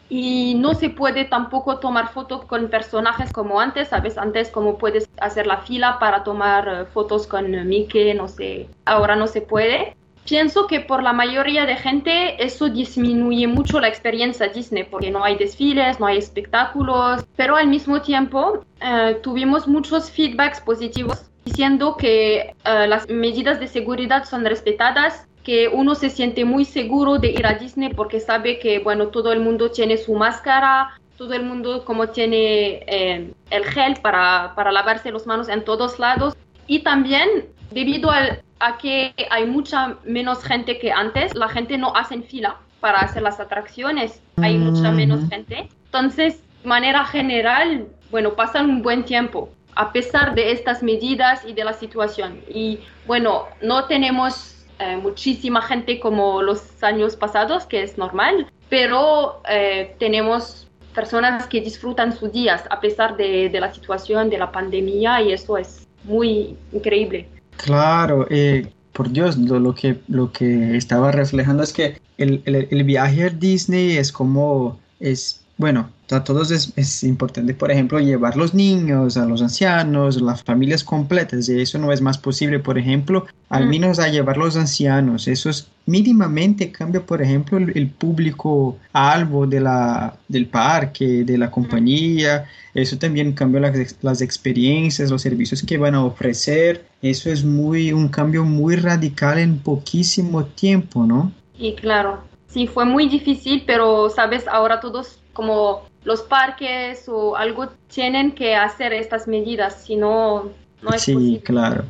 Y 0.09 0.55
no 0.55 0.75
se 0.75 0.89
puede 0.89 1.25
tampoco 1.25 1.79
tomar 1.79 2.09
fotos 2.09 2.45
con 2.45 2.69
personajes 2.69 3.31
como 3.31 3.59
antes, 3.59 3.87
¿sabes? 3.87 4.17
Antes 4.17 4.49
como 4.49 4.77
puedes 4.77 5.09
hacer 5.19 5.47
la 5.47 5.57
fila 5.57 5.97
para 5.99 6.23
tomar 6.23 6.67
eh, 6.67 6.85
fotos 6.85 7.25
con 7.25 7.67
Mickey, 7.67 8.13
no 8.13 8.27
sé, 8.27 8.69
ahora 8.85 9.15
no 9.15 9.27
se 9.27 9.41
puede. 9.41 9.95
Pienso 10.25 10.67
que 10.67 10.79
por 10.79 11.03
la 11.03 11.11
mayoría 11.11 11.65
de 11.65 11.75
gente 11.75 12.41
eso 12.43 12.69
disminuye 12.69 13.45
mucho 13.47 13.81
la 13.81 13.89
experiencia 13.89 14.47
Disney 14.47 14.85
porque 14.85 15.11
no 15.11 15.23
hay 15.23 15.35
desfiles, 15.35 15.99
no 15.99 16.05
hay 16.05 16.17
espectáculos, 16.17 17.25
pero 17.35 17.57
al 17.57 17.67
mismo 17.67 18.01
tiempo 18.01 18.63
eh, 18.79 19.19
tuvimos 19.21 19.67
muchos 19.67 20.09
feedbacks 20.11 20.61
positivos 20.61 21.25
diciendo 21.43 21.97
que 21.97 22.53
eh, 22.63 22.87
las 22.87 23.09
medidas 23.09 23.59
de 23.59 23.67
seguridad 23.67 24.23
son 24.23 24.45
respetadas, 24.45 25.27
que 25.43 25.67
uno 25.67 25.95
se 25.95 26.09
siente 26.09 26.45
muy 26.45 26.65
seguro 26.65 27.17
de 27.17 27.31
ir 27.31 27.45
a 27.45 27.53
Disney 27.53 27.89
porque 27.93 28.19
sabe 28.19 28.59
que 28.59 28.79
bueno 28.79 29.07
todo 29.07 29.31
el 29.31 29.39
mundo 29.39 29.71
tiene 29.71 29.97
su 29.97 30.13
máscara, 30.13 30.99
todo 31.17 31.33
el 31.33 31.43
mundo 31.43 31.83
como 31.85 32.09
tiene 32.09 32.83
eh, 32.87 33.31
el 33.49 33.65
gel 33.65 33.95
para, 34.01 34.53
para 34.55 34.71
lavarse 34.71 35.11
las 35.11 35.27
manos 35.27 35.49
en 35.49 35.63
todos 35.63 35.99
lados 35.99 36.35
y 36.67 36.79
también 36.79 37.45
debido 37.71 38.09
al 38.09 38.41
a 38.63 38.77
que 38.77 39.13
hay 39.29 39.45
mucha 39.45 39.97
menos 40.05 40.41
gente 40.41 40.79
que 40.79 40.91
antes, 40.91 41.35
la 41.35 41.49
gente 41.49 41.77
no 41.77 41.93
hace 41.95 42.21
fila 42.21 42.57
para 42.79 42.99
hacer 42.99 43.21
las 43.21 43.39
atracciones, 43.39 44.21
hay 44.37 44.57
mucha 44.57 44.89
menos 44.91 45.27
gente. 45.29 45.69
Entonces, 45.85 46.41
de 46.61 46.69
manera 46.69 47.03
general, 47.03 47.87
bueno, 48.09 48.33
pasan 48.35 48.69
un 48.69 48.81
buen 48.81 49.03
tiempo 49.03 49.49
a 49.75 49.91
pesar 49.91 50.33
de 50.33 50.51
estas 50.51 50.81
medidas 50.81 51.43
y 51.45 51.53
de 51.53 51.65
la 51.65 51.73
situación. 51.73 52.39
Y 52.47 52.79
bueno, 53.05 53.47
no 53.61 53.85
tenemos 53.85 54.52
eh, 54.79 54.97
muchísima 54.97 55.61
gente 55.61 55.99
como 55.99 56.41
los 56.41 56.83
años 56.83 57.15
pasados, 57.15 57.65
que 57.65 57.83
es 57.83 57.97
normal, 57.97 58.47
pero 58.69 59.41
eh, 59.49 59.95
tenemos 59.99 60.67
personas 60.93 61.47
que 61.47 61.61
disfrutan 61.61 62.15
sus 62.15 62.31
días 62.31 62.63
a 62.69 62.79
pesar 62.79 63.17
de, 63.17 63.49
de 63.49 63.59
la 63.59 63.73
situación, 63.73 64.29
de 64.29 64.37
la 64.37 64.51
pandemia, 64.51 65.21
y 65.21 65.33
eso 65.33 65.57
es 65.57 65.87
muy 66.03 66.55
increíble. 66.71 67.27
Claro, 67.57 68.27
eh, 68.29 68.67
por 68.93 69.09
Dios, 69.11 69.37
lo, 69.37 69.73
que, 69.73 69.99
lo 70.07 70.31
que 70.31 70.77
estaba 70.77 71.11
reflejando 71.11 71.63
es 71.63 71.73
que 71.73 71.99
el, 72.17 72.41
el, 72.45 72.83
viaje 72.83 73.23
a 73.23 73.29
Disney 73.29 73.97
es 73.97 74.11
como, 74.11 74.79
es, 74.99 75.43
bueno, 75.57 75.89
a 76.11 76.23
todos 76.23 76.51
es, 76.51 77.03
importante, 77.03 77.53
por 77.53 77.71
ejemplo, 77.71 77.99
llevar 77.99 78.35
los 78.35 78.53
niños, 78.53 79.17
a 79.17 79.25
los 79.25 79.41
ancianos, 79.41 80.21
las 80.21 80.43
familias 80.43 80.83
completas, 80.83 81.47
y 81.49 81.61
eso 81.61 81.79
no 81.79 81.91
es 81.91 82.01
más 82.01 82.17
posible, 82.17 82.59
por 82.59 82.77
ejemplo, 82.77 83.25
al 83.49 83.65
mm. 83.65 83.69
menos 83.69 83.99
a 83.99 84.09
llevar 84.09 84.37
los 84.37 84.57
ancianos, 84.57 85.27
eso 85.27 85.49
es 85.49 85.67
mínimamente 85.85 86.71
cambia, 86.71 87.05
por 87.05 87.21
ejemplo, 87.21 87.57
el, 87.57 87.89
público 87.89 88.77
algo 88.91 89.47
de 89.47 89.59
la, 89.59 90.15
del 90.27 90.47
parque, 90.47 91.23
de 91.23 91.37
la 91.37 91.49
compañía, 91.49 92.45
eso 92.73 92.97
también 92.97 93.33
cambia 93.33 93.61
las, 93.61 93.95
las, 94.01 94.21
experiencias, 94.21 95.09
los 95.09 95.21
servicios 95.21 95.63
que 95.63 95.77
van 95.77 95.95
a 95.95 96.03
ofrecer, 96.03 96.85
eso 97.01 97.29
es 97.31 97.43
muy, 97.43 97.91
un 97.91 98.07
cambio 98.09 98.43
muy 98.45 98.75
radical 98.75 99.39
en 99.39 99.59
poquísimo 99.59 100.45
tiempo, 100.45 101.05
¿no? 101.05 101.31
Y 101.57 101.75
claro, 101.75 102.23
sí, 102.47 102.67
fue 102.67 102.85
muy 102.85 103.07
difícil, 103.07 103.63
pero 103.65 104.09
sabes, 104.09 104.47
ahora 104.47 104.79
todos 104.79 105.19
como 105.33 105.83
los 106.03 106.21
parques 106.21 107.07
o 107.07 107.35
algo 107.35 107.69
tienen 107.87 108.33
que 108.33 108.55
hacer 108.55 108.93
estas 108.93 109.27
medidas, 109.27 109.83
si 109.85 109.95
no, 109.95 110.51
no 110.81 110.93
es 110.93 111.01
sí, 111.01 111.41
claro. 111.43 111.85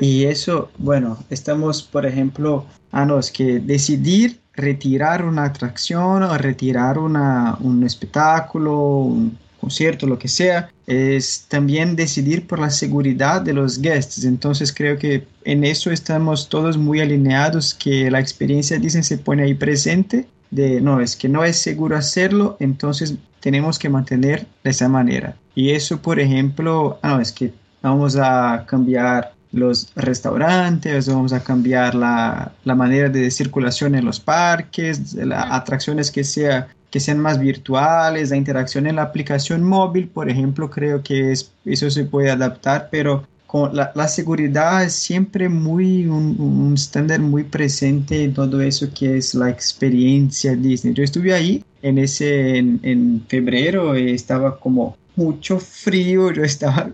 Y 0.00 0.24
eso, 0.24 0.70
bueno, 0.78 1.18
estamos, 1.30 1.82
por 1.82 2.06
ejemplo, 2.06 2.66
a 2.90 3.04
los 3.04 3.30
que 3.30 3.60
decidir 3.60 4.40
retirar 4.54 5.24
una 5.24 5.44
atracción 5.44 6.22
o 6.22 6.36
retirar 6.36 6.98
una, 6.98 7.56
un 7.60 7.84
espectáculo, 7.84 8.78
un 8.78 9.38
concierto, 9.60 10.06
lo 10.06 10.18
que 10.18 10.28
sea, 10.28 10.70
es 10.86 11.46
también 11.48 11.94
decidir 11.94 12.46
por 12.46 12.58
la 12.58 12.70
seguridad 12.70 13.40
de 13.40 13.52
los 13.52 13.80
guests. 13.80 14.24
Entonces 14.24 14.72
creo 14.74 14.98
que 14.98 15.24
en 15.44 15.64
eso 15.64 15.90
estamos 15.90 16.48
todos 16.48 16.76
muy 16.76 17.00
alineados, 17.00 17.72
que 17.74 18.10
la 18.10 18.18
experiencia 18.18 18.78
dicen 18.78 19.04
se 19.04 19.18
pone 19.18 19.44
ahí 19.44 19.54
presente 19.54 20.26
de 20.50 20.80
no, 20.80 21.00
es 21.00 21.16
que 21.16 21.28
no 21.28 21.44
es 21.44 21.56
seguro 21.56 21.96
hacerlo, 21.96 22.56
entonces 22.60 23.14
tenemos 23.42 23.78
que 23.78 23.90
mantener 23.90 24.46
de 24.62 24.70
esa 24.70 24.88
manera. 24.88 25.36
Y 25.54 25.70
eso, 25.70 26.00
por 26.00 26.18
ejemplo, 26.20 26.98
ah, 27.02 27.08
no, 27.16 27.20
es 27.20 27.32
que 27.32 27.52
vamos 27.82 28.16
a 28.16 28.64
cambiar 28.66 29.34
los 29.50 29.92
restaurantes, 29.94 31.08
vamos 31.08 31.32
a 31.32 31.42
cambiar 31.42 31.94
la, 31.94 32.52
la 32.64 32.74
manera 32.74 33.10
de 33.10 33.30
circulación 33.30 33.94
en 33.94 34.04
los 34.04 34.18
parques, 34.20 35.12
las 35.14 35.46
atracciones 35.50 36.10
que, 36.10 36.24
sea, 36.24 36.68
que 36.90 37.00
sean 37.00 37.18
más 37.18 37.38
virtuales, 37.38 38.30
la 38.30 38.36
interacción 38.36 38.86
en 38.86 38.96
la 38.96 39.02
aplicación 39.02 39.62
móvil, 39.62 40.08
por 40.08 40.30
ejemplo, 40.30 40.70
creo 40.70 41.02
que 41.02 41.32
es, 41.32 41.52
eso 41.64 41.90
se 41.90 42.04
puede 42.04 42.30
adaptar, 42.30 42.88
pero 42.90 43.24
la, 43.72 43.92
la, 43.94 44.08
seguridad 44.08 44.82
es 44.84 44.94
siempre 44.94 45.48
muy 45.48 46.06
un, 46.06 46.72
estándar 46.74 47.20
muy 47.20 47.44
presente 47.44 48.24
en 48.24 48.32
todo 48.32 48.60
eso 48.62 48.88
que 48.94 49.18
es 49.18 49.34
la 49.34 49.50
experiencia 49.50 50.56
Disney. 50.56 50.94
Yo 50.94 51.04
estuve 51.04 51.34
ahí 51.34 51.62
en 51.82 51.98
ese 51.98 52.56
en, 52.56 52.80
en 52.82 53.24
febrero 53.28 53.94
estaba 53.94 54.58
como 54.58 54.96
mucho 55.16 55.58
frío, 55.58 56.32
yo 56.32 56.42
estaba 56.42 56.90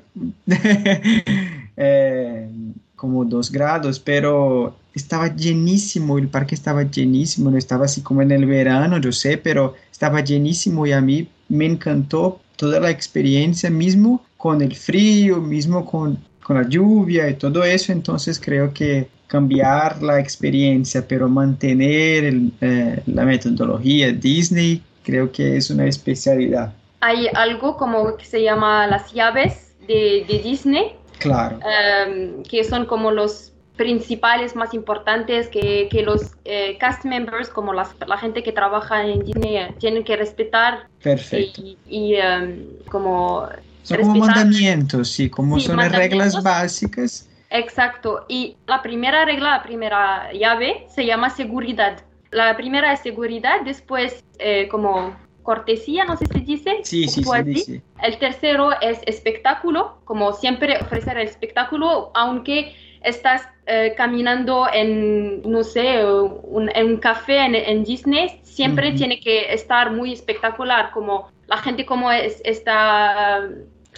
eh, 1.77 2.49
como 2.97 3.25
dos 3.25 3.53
grados, 3.53 4.01
pero 4.01 4.77
estaba 4.95 5.35
llenísimo, 5.35 6.19
el 6.19 6.29
parque 6.29 6.57
estaba 6.57 6.83
llenísimo, 6.83 7.51
no 7.51 7.59
estaba 7.59 7.85
así 7.85 8.01
como 8.03 8.23
en 8.23 8.33
el 8.33 8.47
verano, 8.47 8.99
yo 8.99 9.13
sé, 9.13 9.39
pero 9.39 9.75
estaba 9.93 10.23
llenísimo 10.23 10.87
y 10.87 10.93
a 10.93 11.01
mí 11.01 11.29
me 11.49 11.67
encantó 11.67 12.41
toda 12.57 12.81
la 12.81 12.91
experiencia 12.91 13.71
mismo 13.71 14.25
con 14.37 14.61
el 14.63 14.75
frío, 14.75 15.41
mismo 15.41 15.87
con 15.87 16.19
con 16.49 16.57
la 16.57 16.67
lluvia 16.67 17.29
y 17.29 17.35
todo 17.35 17.63
eso, 17.63 17.93
entonces 17.93 18.41
creo 18.43 18.73
que 18.73 19.07
cambiar 19.27 20.03
la 20.03 20.19
experiencia, 20.19 21.07
pero 21.07 21.29
mantener 21.29 22.33
eh, 22.63 23.03
la 23.05 23.25
metodología 23.27 24.13
Disney, 24.13 24.83
creo 25.05 25.31
que 25.31 25.59
es 25.59 25.69
una 25.69 25.85
especialidad. 25.85 26.73
Hay 27.01 27.29
algo 27.35 27.77
como 27.77 28.17
que 28.17 28.25
se 28.25 28.43
llama 28.43 28.87
las 28.87 29.13
llaves 29.13 29.75
de, 29.87 30.25
Disney. 30.43 30.97
Claro. 31.19 31.61
Em, 31.61 32.43
que 32.45 32.65
son 32.65 32.87
como 32.87 33.11
los 33.11 33.53
principales 33.77 34.57
más 34.57 34.73
importantes 34.73 35.49
que, 35.49 35.89
que 35.91 36.03
los 36.03 36.33
eh, 36.47 36.79
cast 36.79 37.05
members, 37.05 37.51
como 37.51 37.75
las, 37.75 37.91
la 38.07 38.17
gente 38.17 38.43
que 38.43 38.53
trabaja 38.53 39.05
en 39.05 39.23
Disney, 39.23 39.59
tienen 39.79 40.03
que 40.03 40.17
respetar. 40.17 40.87
Perfecto. 41.03 41.61
Y, 41.87 42.15
em, 42.15 42.65
como 42.91 43.47
son 43.89 44.01
como 44.01 44.27
mandamientos, 44.27 45.11
sí, 45.11 45.29
como 45.31 45.59
son 45.61 45.77
las 45.79 45.93
reglas 45.93 46.43
básicas. 46.43 47.29
Exacto. 47.51 48.25
Y 48.29 48.57
la 48.67 48.83
primera 48.83 49.25
regla, 49.25 49.51
la 49.51 49.63
primera 49.63 50.33
llave, 50.33 50.87
se 50.95 51.07
llama 51.07 51.31
seguridad. 51.31 52.03
La 52.31 52.57
primera 52.57 52.93
es 52.93 53.01
seguridad, 53.01 53.63
después 53.65 54.25
eh, 54.39 54.69
como 54.71 55.17
cortesía, 55.43 56.05
no 56.05 56.17
sé 56.17 56.27
si 56.27 56.41
dice. 56.41 56.81
Sí, 56.83 57.09
sí, 57.09 57.25
sí, 57.25 57.43
dice. 57.43 57.83
El 58.03 58.19
tercero 58.19 58.71
es 58.83 59.01
espectáculo, 59.07 59.99
como 60.05 60.35
siempre 60.35 60.77
ofrecer 60.79 61.17
el 61.17 61.27
espectáculo, 61.27 62.11
aunque 62.15 62.75
estás 63.03 63.49
eh, 63.67 63.95
caminando 63.97 64.67
en, 64.73 65.41
no 65.43 65.63
sé, 65.65 66.05
un, 66.05 66.71
en 66.75 66.87
un 66.87 66.97
café 66.99 67.39
en, 67.39 67.85
Disney, 67.85 68.41
siempre 68.43 68.93
tiene 68.93 69.21
que 69.21 69.53
estar 69.53 69.91
muy 69.91 70.13
espectacular, 70.13 70.91
como 70.91 71.31
la 71.47 71.57
gente 71.59 71.87
como 71.87 72.11
es, 72.13 72.43
está 72.45 73.49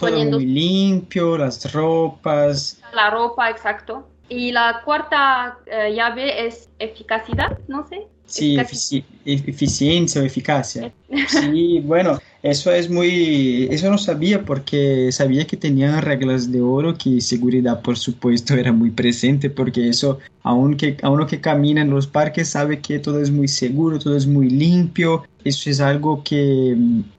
todo 0.09 0.25
muy 0.25 0.45
limpio, 0.45 1.37
las 1.37 1.71
ropas. 1.71 2.81
La 2.93 3.09
ropa, 3.09 3.49
exacto. 3.49 4.07
Y 4.29 4.51
la 4.51 4.81
cuarta 4.85 5.57
eh, 5.65 5.93
llave 5.93 6.47
es 6.47 6.69
eficacidad, 6.79 7.57
no 7.67 7.85
sé. 7.87 8.07
Sí, 8.25 8.57
eficiencia 9.25 10.21
o 10.21 10.25
eficacia. 10.25 10.91
Sí, 11.27 11.81
bueno, 11.81 12.17
eso 12.41 12.71
es 12.71 12.89
muy, 12.89 13.67
eso 13.69 13.91
no 13.91 13.97
sabía 13.97 14.45
porque 14.45 15.11
sabía 15.11 15.45
que 15.45 15.57
tenían 15.57 16.01
reglas 16.01 16.49
de 16.51 16.61
oro 16.61 16.97
que 16.97 17.19
seguridad 17.19 17.81
por 17.81 17.97
supuesto 17.97 18.55
era 18.55 18.71
muy 18.71 18.91
presente 18.91 19.49
porque 19.49 19.89
eso, 19.89 20.19
aunque 20.41 20.97
a 21.01 21.09
uno 21.09 21.27
que 21.27 21.41
camina 21.41 21.81
en 21.81 21.89
los 21.89 22.07
parques 22.07 22.47
sabe 22.47 22.79
que 22.79 22.99
todo 22.99 23.21
es 23.21 23.29
muy 23.29 23.49
seguro, 23.49 23.99
todo 23.99 24.15
es 24.15 24.25
muy 24.25 24.49
limpio, 24.49 25.25
eso 25.43 25.69
es 25.69 25.81
algo 25.81 26.23
que 26.23 26.77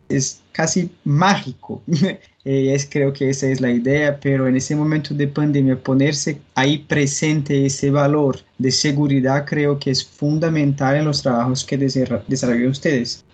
es 0.08 0.40
casi 0.52 0.90
mágico. 1.04 1.82
Eh, 2.44 2.75
es, 2.75 2.88
creo 2.90 3.12
que 3.12 3.30
esa 3.30 3.46
es 3.46 3.61
la 3.61 3.70
idea, 3.70 4.18
pero 4.20 4.49
en 4.49 4.56
ese 4.56 4.75
momento 4.75 5.14
de 5.14 5.28
pandemia 5.28 5.80
ponerse 5.80 6.40
ahí 6.54 6.78
presente 6.78 7.66
ese 7.66 7.90
valor 7.90 8.40
de 8.58 8.72
seguridad 8.72 9.44
creo 9.46 9.78
que 9.78 9.90
es 9.90 10.04
fundamental 10.04 10.96
en 10.96 11.04
los 11.04 11.22
trabajos 11.22 11.64
que 11.64 11.78
desarrollan 11.78 12.68
ustedes. 12.68 13.25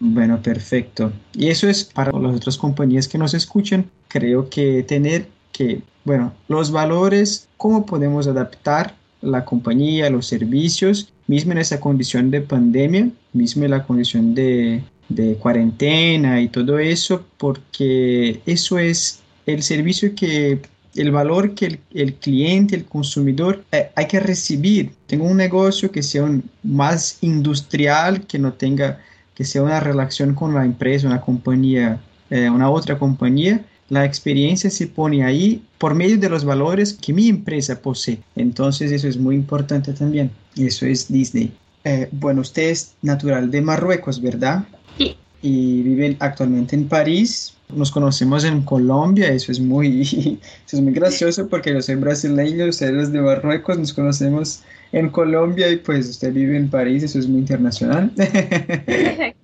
Bueno, 0.00 0.40
perfecto. 0.42 1.12
Y 1.34 1.48
eso 1.48 1.68
es 1.68 1.84
para 1.84 2.12
las 2.12 2.36
otras 2.36 2.56
compañías 2.56 3.06
que 3.06 3.18
nos 3.18 3.34
escuchan, 3.34 3.90
creo 4.08 4.48
que 4.48 4.82
tener 4.82 5.26
que, 5.52 5.82
bueno, 6.04 6.32
los 6.48 6.70
valores, 6.70 7.48
cómo 7.56 7.84
podemos 7.84 8.26
adaptar 8.26 8.94
la 9.20 9.44
compañía, 9.44 10.10
los 10.10 10.26
servicios, 10.26 11.12
mismo 11.26 11.52
en 11.52 11.58
esa 11.58 11.80
condición 11.80 12.30
de 12.30 12.40
pandemia, 12.42 13.10
mismo 13.32 13.64
en 13.64 13.70
la 13.70 13.84
condición 13.84 14.34
de 14.34 14.82
de 15.08 15.36
cuarentena 15.36 16.40
y 16.40 16.48
todo 16.48 16.78
eso, 16.78 17.24
porque 17.38 18.40
eso 18.46 18.78
es 18.78 19.20
el 19.46 19.62
servicio 19.62 20.14
que, 20.14 20.60
el 20.94 21.10
valor 21.10 21.54
que 21.54 21.80
el, 21.92 22.14
cliente, 22.14 22.76
el 22.76 22.84
consumidor 22.84 23.64
eh, 23.72 23.90
hay 23.94 24.06
que 24.06 24.20
recibir. 24.20 24.92
Tengo 25.06 25.26
un 25.26 25.36
negocio 25.36 25.90
que 25.90 26.02
sea 26.02 26.28
más 26.62 27.18
industrial, 27.20 28.26
que 28.26 28.38
no 28.38 28.52
tenga, 28.52 29.00
que 29.34 29.44
sea 29.44 29.62
una 29.62 29.80
relación 29.80 30.34
con 30.34 30.54
la 30.54 30.64
empresa, 30.64 31.06
una 31.06 31.20
compañía, 31.20 32.00
eh, 32.30 32.48
una 32.48 32.70
otra 32.70 32.98
compañía. 32.98 33.64
La 33.90 34.04
experiencia 34.04 34.70
se 34.70 34.86
pone 34.86 35.24
ahí 35.24 35.62
por 35.78 35.94
medio 35.94 36.16
de 36.16 36.28
los 36.28 36.44
valores 36.44 36.94
que 36.94 37.12
mi 37.12 37.28
empresa 37.28 37.80
posee. 37.80 38.18
Entonces 38.36 38.92
eso 38.92 39.08
es 39.08 39.18
muy 39.18 39.34
importante 39.34 39.92
también. 39.92 40.30
Eso 40.56 40.86
es 40.86 41.12
Disney. 41.12 41.52
Eh, 41.84 42.08
bueno, 42.12 42.40
usted 42.40 42.70
es 42.70 42.94
natural 43.02 43.50
de 43.50 43.60
Marruecos, 43.60 44.22
¿verdad? 44.22 44.64
Y 45.46 45.82
vive 45.82 46.16
actualmente 46.20 46.74
en 46.74 46.88
París. 46.88 47.54
Nos 47.68 47.90
conocemos 47.90 48.44
en 48.44 48.62
Colombia, 48.62 49.28
eso 49.28 49.52
es 49.52 49.60
muy, 49.60 50.00
eso 50.66 50.76
es 50.76 50.80
muy 50.80 50.94
gracioso 50.94 51.48
porque 51.48 51.70
yo 51.70 51.82
soy 51.82 51.96
brasileño, 51.96 52.64
usted 52.64 52.96
es 52.96 53.12
de 53.12 53.20
Marruecos, 53.20 53.78
nos 53.78 53.92
conocemos 53.92 54.62
en 54.92 55.10
Colombia 55.10 55.70
y 55.70 55.76
pues 55.76 56.08
usted 56.08 56.32
vive 56.32 56.56
en 56.56 56.70
París, 56.70 57.02
eso 57.02 57.18
es 57.18 57.28
muy 57.28 57.40
internacional. 57.40 58.10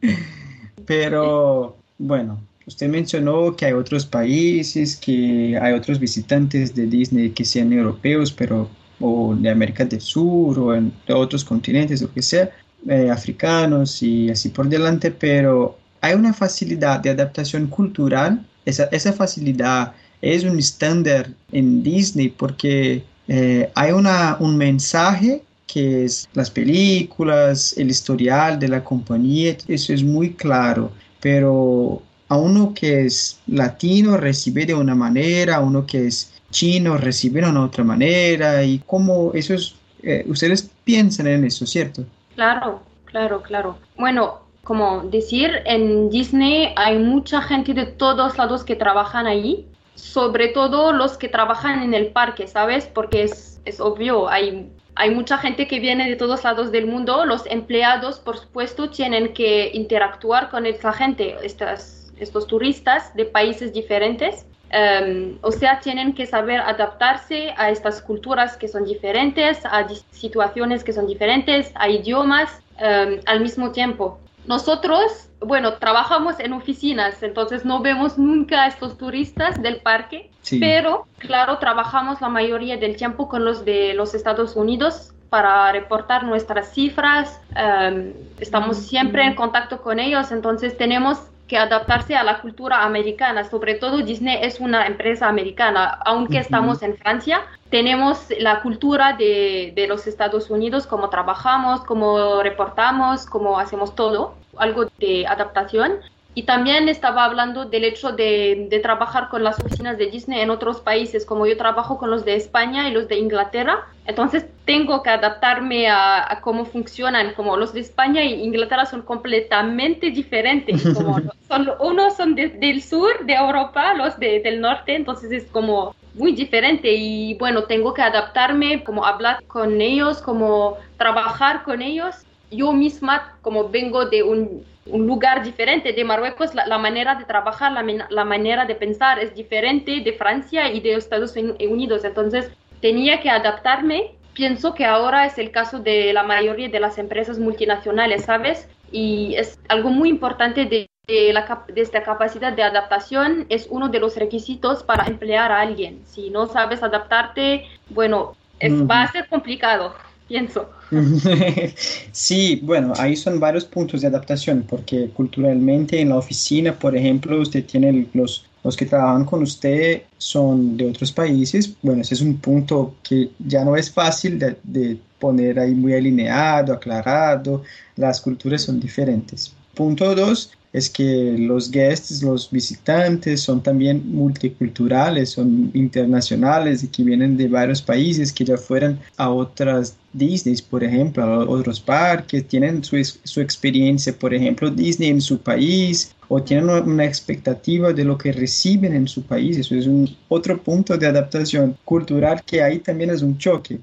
Pero 0.87 1.77
bueno, 1.99 2.41
usted 2.67 2.89
mencionó 2.89 3.55
que 3.55 3.67
hay 3.67 3.75
otros 3.75 4.07
países, 4.07 4.97
que 4.97 5.59
hay 5.61 5.75
otros 5.75 5.99
visitantes 5.99 6.75
de 6.75 6.87
Disney 6.87 7.29
que 7.31 7.45
sean 7.45 7.75
europeos, 7.75 8.33
pero 8.33 8.71
o 9.01 9.35
de 9.35 9.51
América 9.51 9.85
del 9.85 10.01
Sur 10.01 10.59
o 10.59 10.75
en, 10.75 10.95
de 11.07 11.13
otros 11.13 11.45
continentes, 11.45 12.01
lo 12.01 12.11
que 12.11 12.23
sea, 12.23 12.51
eh, 12.89 13.11
africanos 13.11 14.03
y 14.03 14.31
así 14.31 14.49
por 14.49 14.67
delante, 14.67 15.11
pero 15.11 15.80
hay 16.01 16.15
una 16.15 16.33
facilidad 16.33 17.01
de 17.01 17.11
adaptación 17.11 17.67
cultural. 17.67 18.45
Esa, 18.65 18.85
esa 18.85 19.13
facilidad 19.13 19.93
es 20.23 20.45
un 20.45 20.59
estándar 20.59 21.31
en 21.53 21.83
Disney 21.83 22.29
porque 22.29 23.05
eh, 23.29 23.71
hay 23.75 23.93
una, 23.93 24.37
un 24.41 24.57
mensaje 24.57 25.43
que 25.67 26.05
es 26.05 26.29
las 26.35 26.51
películas, 26.51 27.75
el 27.79 27.91
historial 27.91 28.59
de 28.59 28.69
la 28.69 28.83
compañía, 28.83 29.57
eso 29.69 29.93
es 29.93 30.03
muy 30.03 30.35
claro, 30.35 30.91
pero 31.21 32.03
a 32.29 32.37
uno 32.37 32.75
que 32.75 33.07
es 33.07 33.39
latino 33.47 34.17
recibe 34.17 34.67
de 34.67 34.75
una 34.75 34.97
manera, 34.97 35.57
a 35.57 35.61
uno 35.61 35.87
que 35.87 36.09
es 36.09 36.33
chino 36.51 36.97
recibe 36.97 37.41
de 37.41 37.51
una 37.51 37.65
otra 37.65 37.85
manera, 37.85 38.65
y 38.65 38.81
cómo 38.85 39.33
eso 39.33 39.55
es, 39.55 39.77
eh, 40.03 40.25
ustedes 40.27 40.69
piensan 40.83 41.29
en 41.29 41.45
eso, 41.45 41.65
¿cierto? 41.67 42.05
Claro, 42.35 42.83
claro, 43.05 43.41
claro. 43.41 43.79
Bueno, 43.97 44.40
como 44.65 45.01
decir, 45.05 45.63
en 45.65 46.11
Disney 46.11 46.73
hay 46.77 46.99
mucha 46.99 47.41
gente 47.43 47.75
de 47.75 47.87
todos 47.87 48.37
lados 48.37 48.65
que 48.65 48.77
trabajan 48.77 49.27
ahí, 49.27 49.67
sobre 49.95 50.49
todo 50.49 50.93
los 50.93 51.17
que 51.17 51.29
trabajan 51.29 51.83
en 51.83 51.95
el 51.95 52.09
parque, 52.09 52.47
¿sabes? 52.47 52.87
Porque 52.87 53.25
es, 53.25 53.61
es 53.65 53.81
obvio, 53.81 54.29
hay, 54.29 54.71
hay 54.95 55.11
mucha 55.11 55.39
gente 55.39 55.67
que 55.67 55.81
viene 55.81 56.09
de 56.09 56.17
todos 56.17 56.45
lados 56.45 56.71
del 56.73 56.87
mundo, 56.87 57.25
los 57.25 57.47
empleados, 57.47 58.19
por 58.21 58.39
supuesto, 58.39 58.91
tienen 58.91 59.33
que 59.33 59.71
interactuar 59.73 60.51
con 60.51 60.67
esta 60.67 60.93
gente, 60.93 61.37
estas, 61.43 62.13
estos 62.19 62.47
turistas 62.47 63.15
de 63.15 63.25
países 63.25 63.73
diferentes. 63.73 64.47
Em, 64.73 65.37
o 65.43 65.51
sea, 65.51 65.81
tienen 65.81 66.13
que 66.15 66.27
saber 66.27 66.61
adaptarse 66.61 67.53
a 67.57 67.71
estas 67.71 68.01
culturas 68.01 68.57
que 68.57 68.69
son 68.69 68.85
diferentes, 68.85 69.65
a 69.65 69.89
situaciones 70.13 70.85
que 70.85 70.93
son 70.93 71.09
diferentes, 71.09 71.73
a 71.75 71.89
idiomas 71.89 72.63
em, 72.79 73.21
al 73.27 73.41
mismo 73.41 73.73
tiempo. 73.73 74.21
Nosotros, 74.51 75.29
bueno, 75.39 75.75
trabajamos 75.75 76.41
en 76.41 76.53
oficinas, 76.55 77.23
entonces 77.23 77.65
no 77.65 77.83
vemos 77.83 78.19
nunca 78.19 78.65
a 78.65 78.67
estos 78.67 78.99
turistas 78.99 79.63
del 79.63 79.77
parque, 79.77 80.29
pero 80.59 81.07
claro, 81.19 81.59
trabajamos 81.59 82.21
la 82.21 82.29
mayoría 82.29 82.77
del 82.77 82.97
tiempo 82.97 83.29
con 83.29 83.45
los 83.45 83.65
de 83.65 83.95
los 83.95 84.13
Estados 84.13 84.57
Unidos 84.57 85.13
para 85.29 85.71
reportar 85.71 86.25
nuestras 86.25 86.75
cifras, 86.75 87.41
em, 87.55 88.13
estamos 88.41 88.79
siempre 88.79 89.25
en 89.25 89.37
contacto 89.37 89.81
con 89.83 90.01
ellos, 90.01 90.33
entonces 90.33 90.77
tenemos 90.77 91.21
que 91.51 91.59
adaptarse 91.59 92.15
a 92.15 92.23
la 92.23 92.41
cultura 92.41 92.85
americana. 92.85 93.43
Sobre 93.43 93.75
todo 93.75 94.03
Disney 94.03 94.39
es 94.41 94.61
una 94.61 94.87
empresa 94.87 95.27
americana, 95.27 95.99
aunque 96.05 96.39
estamos 96.39 96.81
en 96.81 96.97
Francia, 96.97 97.43
tenemos 97.71 98.29
la 98.39 98.63
cultura 98.63 99.15
de, 99.15 99.73
de, 99.75 99.89
los 99.89 100.07
Estados 100.07 100.49
Unidos, 100.49 100.87
cómo 100.87 101.11
trabajamos, 101.11 101.81
cómo 101.81 102.41
reportamos, 102.45 103.27
cómo 103.27 103.59
hacemos 103.59 103.97
todo, 103.97 104.37
algo 104.59 104.85
de 105.01 105.27
adaptación. 105.27 105.99
Y 106.33 106.45
también 106.45 106.89
estaba 106.89 107.25
hablando 107.25 107.65
del 107.65 107.85
hecho 107.85 108.13
de, 108.13 108.69
de, 108.71 108.79
trabajar 108.79 109.29
con 109.31 109.43
las 109.43 109.59
oficinas 109.59 109.99
de 109.99 110.07
Disney 110.07 110.41
en 110.41 110.51
otros 110.51 110.81
países, 110.81 111.27
como 111.27 111.45
yo 111.45 111.57
trabajo 111.57 111.99
con 111.99 112.11
los 112.11 112.25
de 112.25 112.37
España 112.37 112.89
y 112.89 112.93
los 112.93 113.09
de 113.09 113.17
Inglaterra. 113.17 113.89
Entonces 114.07 114.47
tengo 114.65 115.03
que 115.03 115.11
adaptarme 115.11 115.89
a, 115.89 116.39
cómo 116.43 116.65
funcionan, 116.65 117.35
como 117.35 117.57
los 117.57 117.73
de 117.73 117.81
España 117.81 118.23
y 118.25 118.43
Inglaterra 118.45 118.87
son 118.87 119.03
completamente 119.03 120.11
diferentes. 120.11 120.83
Como 120.95 121.19
son, 121.49 121.71
unos 121.81 122.17
son 122.17 122.35
del 122.35 122.83
sur 122.83 123.25
de 123.25 123.35
Europa, 123.35 123.95
los 123.95 124.19
de, 124.19 124.41
del 124.41 124.61
norte, 124.61 124.95
entonces 124.95 125.33
es 125.33 125.45
como 125.51 125.95
muy 126.15 126.33
diferente 126.33 126.93
y 126.93 127.35
bueno, 127.35 127.65
tengo 127.65 127.95
que 127.95 128.03
adaptarme, 128.03 128.85
como 128.85 129.05
hablar 129.05 129.45
con 129.47 129.81
ellos, 129.81 130.23
como 130.23 130.77
trabajar 130.97 131.63
con 131.63 131.83
ellos. 131.83 132.17
Yo 132.51 132.73
misma, 132.73 133.39
como 133.43 133.69
vengo 133.69 134.07
de 134.07 134.23
un 134.23 134.65
un 134.87 135.07
lugar 135.07 135.43
diferente 135.43 135.93
de 135.93 136.05
Marruecos, 136.05 136.55
la, 136.55 136.79
manera 136.79 137.15
de 137.15 137.25
trabajar, 137.25 137.73
la, 137.73 138.07
la, 138.09 138.25
manera 138.25 138.65
de 138.65 138.75
pensar 138.75 139.19
es 139.19 139.35
diferente 139.35 140.01
de 140.01 140.13
Francia 140.13 140.73
y 140.73 140.81
de 140.81 140.95
Estados 140.95 141.35
Unidos. 141.37 142.05
Entonces 142.05 142.51
tenía 142.81 143.21
que 143.21 143.31
adaptarme. 143.31 144.15
Pienso 144.33 144.75
que 144.75 144.85
ahora 144.85 145.27
es 145.27 145.39
el 145.39 145.51
caso 145.51 145.81
de 145.81 146.13
la 146.13 146.23
mayoría 146.23 146.69
de 146.69 146.81
las 146.81 146.99
empresas 146.99 147.39
multinacionales, 147.39 148.25
¿sabes? 148.25 148.69
Y 148.93 149.35
es 149.37 149.59
algo 149.69 149.91
muy 149.91 150.09
importante 150.09 150.65
de, 150.65 150.89
la, 151.33 151.65
de 151.69 151.81
esta 151.81 152.03
capacidad 152.03 152.53
de 152.53 152.63
adaptación, 152.63 153.47
es 153.49 153.67
uno 153.71 153.89
de 153.89 153.99
los 153.99 154.17
requisitos 154.17 154.83
para 154.83 155.07
emplear 155.07 155.53
a 155.53 155.61
alguien. 155.61 156.01
Si 156.07 156.31
no 156.31 156.47
sabes 156.47 156.83
adaptarte, 156.83 157.67
bueno, 157.91 158.37
es, 158.61 158.73
va 158.73 159.03
a 159.03 159.13
ser 159.13 159.29
complicado 159.29 159.95
pienso. 160.31 160.71
sí, 162.13 162.61
bueno, 162.63 162.93
ahí 162.99 163.17
son 163.17 163.39
varios 163.39 163.65
puntos 163.65 164.01
de 164.01 164.09
adaptación, 164.09 164.65
porque 164.69 165.11
culturalmente 165.11 166.01
en 166.01 166.09
la 166.11 166.17
oficina, 166.17 166.77
por 166.79 166.97
ejemplo, 166.97 167.41
usted 167.41 167.65
tiene 167.65 168.09
los, 168.13 168.45
los 168.65 168.77
que 168.77 168.87
trabajan 168.87 169.25
con 169.25 169.43
usted 169.43 170.03
son 170.19 170.77
de 170.77 170.89
otros 170.91 171.13
países. 171.13 171.77
Bueno, 171.83 172.03
ese 172.03 172.15
es 172.15 172.21
un 172.21 172.39
punto 172.39 172.97
que 173.03 173.31
ya 173.39 173.65
no 173.65 173.77
es 173.77 173.91
fácil 173.91 174.39
de, 174.39 174.57
de 174.63 174.99
poner 175.19 175.61
ahí 175.61 175.75
muy 175.75 175.95
alineado, 175.95 176.73
aclarado. 176.73 177.63
Las 177.97 178.21
culturas 178.21 178.63
son 178.63 178.81
diferentes. 178.81 179.55
Punto 179.75 180.15
dos, 180.15 180.51
es 180.73 180.89
que 180.89 181.37
los 181.37 181.71
guests, 181.71 182.23
los 182.23 182.51
visitantes 182.51 183.41
son 183.41 183.63
también 183.63 184.03
multiculturales, 184.07 185.31
son 185.31 185.71
internacionales 185.75 186.85
y 186.85 186.89
que 186.89 187.03
vienen 187.03 187.37
de 187.37 187.49
varios 187.49 187.83
países 187.83 188.33
que 188.33 188.45
ya 188.45 188.57
fueran 188.57 188.99
a 189.17 189.31
otras 189.31 189.97
Disney, 190.13 190.57
por 190.69 190.85
ejemplo, 190.85 191.25
a 191.25 191.49
otros 191.49 191.81
parques, 191.81 192.47
tienen 192.47 192.85
su, 192.85 193.03
su 193.25 193.41
experiencia, 193.41 194.13
por 194.17 194.33
ejemplo, 194.33 194.71
Disney 194.71 195.09
en 195.09 195.21
su 195.21 195.39
país 195.39 196.15
o 196.29 196.41
tienen 196.41 196.71
una 196.71 197.05
expectativa 197.05 197.93
de 197.93 198.05
lo 198.05 198.17
que 198.17 198.33
reciben 198.33 198.95
en 198.95 199.09
su 199.09 199.23
país. 199.23 199.59
Eso 199.59 199.75
es 199.75 199.87
un 199.87 200.09
otro 200.29 200.61
punto 200.63 200.97
de 200.97 201.07
adaptación 201.07 201.77
cultural 201.85 202.43
que 202.45 202.63
ahí 202.63 202.79
también 202.79 203.11
es 203.11 203.23
un 203.23 203.37
choque. 203.39 203.81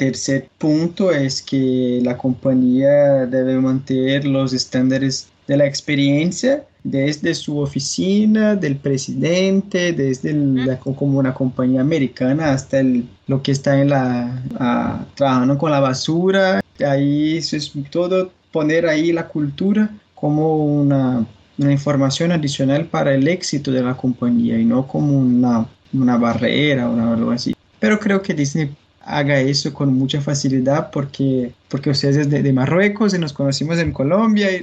Tercer 0.00 0.48
punto 0.56 1.12
es 1.12 1.42
que 1.42 2.00
la 2.02 2.16
compañía 2.16 3.26
debe 3.26 3.60
mantener 3.60 4.24
los 4.24 4.54
estándares 4.54 5.28
de 5.46 5.58
la 5.58 5.66
experiencia 5.66 6.64
desde 6.82 7.34
su 7.34 7.58
oficina, 7.58 8.56
del 8.56 8.76
presidente, 8.76 9.92
desde 9.92 10.32
como 10.78 11.18
una 11.18 11.34
compañía 11.34 11.82
americana 11.82 12.52
hasta 12.52 12.80
el, 12.80 13.06
lo 13.26 13.42
que 13.42 13.52
está 13.52 13.78
en 13.78 13.90
la, 13.90 14.42
trabajando 15.16 15.58
con 15.58 15.70
la 15.70 15.80
basura. 15.80 16.62
Ahí 16.82 17.36
eso 17.36 17.56
es 17.56 17.70
todo 17.90 18.32
poner 18.52 18.86
ahí 18.86 19.12
la 19.12 19.28
cultura 19.28 19.90
como 20.14 20.64
una, 20.64 21.26
una 21.58 21.72
información 21.72 22.32
adicional 22.32 22.86
para 22.86 23.14
el 23.14 23.28
éxito 23.28 23.70
de 23.70 23.82
la 23.82 23.98
compañía 23.98 24.58
y 24.58 24.64
no 24.64 24.86
como 24.86 25.18
una, 25.18 25.66
una 25.92 26.16
barrera 26.16 26.88
o 26.88 26.98
algo 26.98 27.32
así. 27.32 27.54
Pero 27.78 28.00
creo 28.00 28.22
que 28.22 28.32
Disney 28.32 28.70
haga 29.00 29.40
eso 29.40 29.72
con 29.72 29.94
mucha 29.94 30.20
facilidad 30.20 30.90
porque, 30.90 31.52
porque 31.68 31.90
ustedes 31.90 32.16
es 32.16 32.30
de, 32.30 32.52
Marruecos 32.52 33.14
y 33.14 33.18
nos 33.18 33.32
conocimos 33.32 33.78
en 33.78 33.92
Colombia 33.92 34.50
y, 34.52 34.62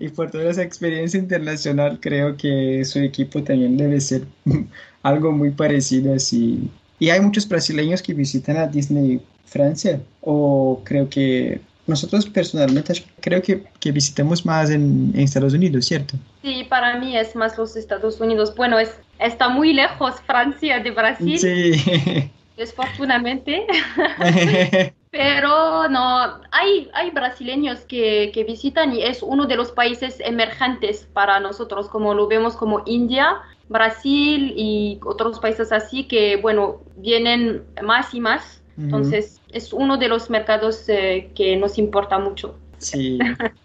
y 0.04 0.08
por 0.10 0.30
toda 0.30 0.50
esa 0.50 0.62
experiencia 0.62 1.18
internacional 1.18 1.98
creo 2.00 2.36
que 2.36 2.84
su 2.84 2.98
equipo 2.98 3.42
también 3.42 3.76
debe 3.76 4.00
ser 4.00 4.22
algo 5.02 5.32
muy 5.32 5.50
parecido 5.50 6.14
así. 6.14 6.70
Y 6.98 7.10
hay 7.10 7.20
muchos 7.20 7.48
brasileños 7.48 8.02
que 8.02 8.12
visitan 8.12 8.56
a 8.56 8.66
Disney 8.66 9.20
Francia 9.46 10.00
o 10.20 10.82
creo 10.84 11.08
que 11.08 11.60
nosotros 11.88 12.26
personalmente 12.26 12.92
creo 13.20 13.42
que, 13.42 13.64
que 13.80 13.90
visitamos 13.90 14.44
más 14.44 14.70
en, 14.70 15.10
en, 15.14 15.20
Estados 15.20 15.54
Unidos, 15.54 15.86
¿cierto? 15.86 16.16
Sí, 16.42 16.64
para 16.68 16.98
mí 16.98 17.16
es 17.16 17.34
más 17.34 17.56
los 17.56 17.76
Estados 17.76 18.20
Unidos. 18.20 18.54
Bueno, 18.54 18.78
es, 18.78 18.94
está 19.18 19.48
muy 19.48 19.72
lejos 19.72 20.14
Francia 20.26 20.80
de 20.80 20.90
Brasil. 20.90 21.38
Sí. 21.38 22.30
Desfortunadamente. 22.56 23.66
Pero 25.10 25.88
no, 25.88 26.40
hay, 26.50 26.90
hay 26.92 27.10
brasileños 27.10 27.80
que, 27.80 28.30
que, 28.34 28.44
visitan 28.44 28.92
y 28.92 29.02
es 29.02 29.22
uno 29.22 29.46
de 29.46 29.56
los 29.56 29.72
países 29.72 30.20
emergentes 30.20 31.08
para 31.14 31.40
nosotros, 31.40 31.88
como 31.88 32.12
lo 32.12 32.28
vemos 32.28 32.56
como 32.56 32.82
India, 32.84 33.40
Brasil 33.70 34.52
y 34.54 35.00
otros 35.04 35.38
países 35.40 35.72
así 35.72 36.04
que, 36.04 36.36
bueno, 36.36 36.82
vienen 36.96 37.64
más 37.82 38.12
y 38.12 38.20
más. 38.20 38.62
Entonces, 38.76 39.37
es 39.52 39.72
uno 39.72 39.96
de 39.96 40.08
los 40.08 40.30
mercados 40.30 40.88
eh, 40.88 41.30
que 41.34 41.56
nos 41.56 41.78
importa 41.78 42.18
mucho. 42.18 42.56
Sí, 42.78 43.18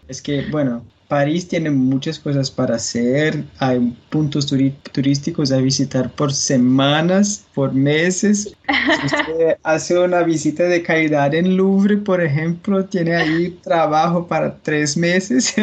es 0.08 0.20
que, 0.20 0.42
bueno, 0.50 0.84
París 1.08 1.46
tiene 1.46 1.70
muchas 1.70 2.18
cosas 2.18 2.50
para 2.50 2.76
hacer, 2.76 3.44
hay 3.58 3.96
puntos 4.08 4.46
turísticos 4.92 5.52
a 5.52 5.58
visitar 5.58 6.10
por 6.10 6.32
semanas, 6.32 7.46
por 7.54 7.72
meses. 7.72 8.56
Si 8.66 9.06
usted 9.06 9.56
hace 9.62 9.98
una 9.98 10.22
visita 10.22 10.64
de 10.64 10.82
calidad 10.82 11.32
en 11.34 11.56
Louvre, 11.56 11.98
por 11.98 12.22
ejemplo, 12.22 12.84
tiene 12.86 13.14
ahí 13.14 13.50
trabajo 13.62 14.26
para 14.26 14.56
tres 14.58 14.96
meses, 14.96 15.54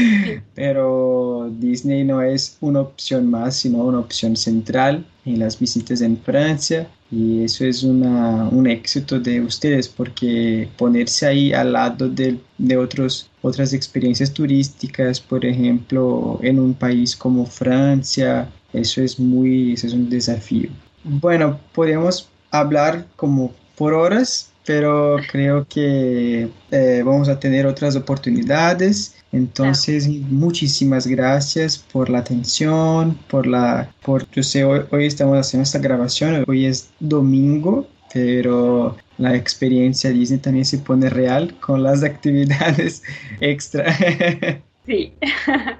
pero 0.54 1.48
Disney 1.52 2.04
no 2.04 2.20
es 2.20 2.58
una 2.60 2.80
opción 2.80 3.30
más, 3.30 3.56
sino 3.56 3.78
una 3.78 4.00
opción 4.00 4.36
central 4.36 5.06
en 5.24 5.38
las 5.38 5.58
visitas 5.58 6.00
en 6.00 6.18
Francia 6.18 6.88
y 7.10 7.42
eso 7.44 7.64
es 7.64 7.82
una, 7.82 8.48
un 8.50 8.66
éxito 8.66 9.18
de 9.18 9.40
ustedes 9.40 9.88
porque 9.88 10.68
ponerse 10.76 11.26
ahí 11.26 11.52
al 11.52 11.72
lado 11.72 12.08
de, 12.08 12.38
de 12.58 12.76
otros, 12.76 13.30
otras 13.40 13.72
experiencias 13.72 14.32
turísticas, 14.32 15.20
por 15.20 15.44
ejemplo, 15.44 16.38
en 16.42 16.58
un 16.58 16.74
país 16.74 17.16
como 17.16 17.46
Francia, 17.46 18.48
eso 18.72 19.02
es 19.02 19.18
muy, 19.18 19.72
eso 19.72 19.86
es 19.86 19.94
un 19.94 20.10
desafío. 20.10 20.68
Bueno, 21.04 21.58
podemos 21.72 22.28
hablar 22.50 23.06
como 23.16 23.54
por 23.76 23.94
horas, 23.94 24.50
pero 24.66 25.16
creo 25.30 25.66
que 25.66 26.48
eh, 26.70 27.02
vamos 27.04 27.28
a 27.28 27.40
tener 27.40 27.66
otras 27.66 27.96
oportunidades. 27.96 29.14
Entonces, 29.32 30.08
muchísimas 30.08 31.06
gracias 31.06 31.78
por 31.78 32.08
la 32.08 32.20
atención, 32.20 33.18
por 33.28 33.46
la, 33.46 33.92
por, 34.02 34.28
yo 34.30 34.42
sé, 34.42 34.64
hoy, 34.64 34.80
hoy 34.90 35.06
estamos 35.06 35.38
haciendo 35.38 35.64
esta 35.64 35.78
grabación, 35.78 36.44
hoy 36.46 36.64
es 36.64 36.90
domingo, 36.98 37.86
pero 38.12 38.96
la 39.18 39.34
experiencia 39.34 40.10
Disney 40.10 40.38
también 40.38 40.64
se 40.64 40.78
pone 40.78 41.10
real 41.10 41.54
con 41.60 41.82
las 41.82 42.02
actividades 42.04 43.02
extra. 43.40 43.94
Sí. 44.86 45.12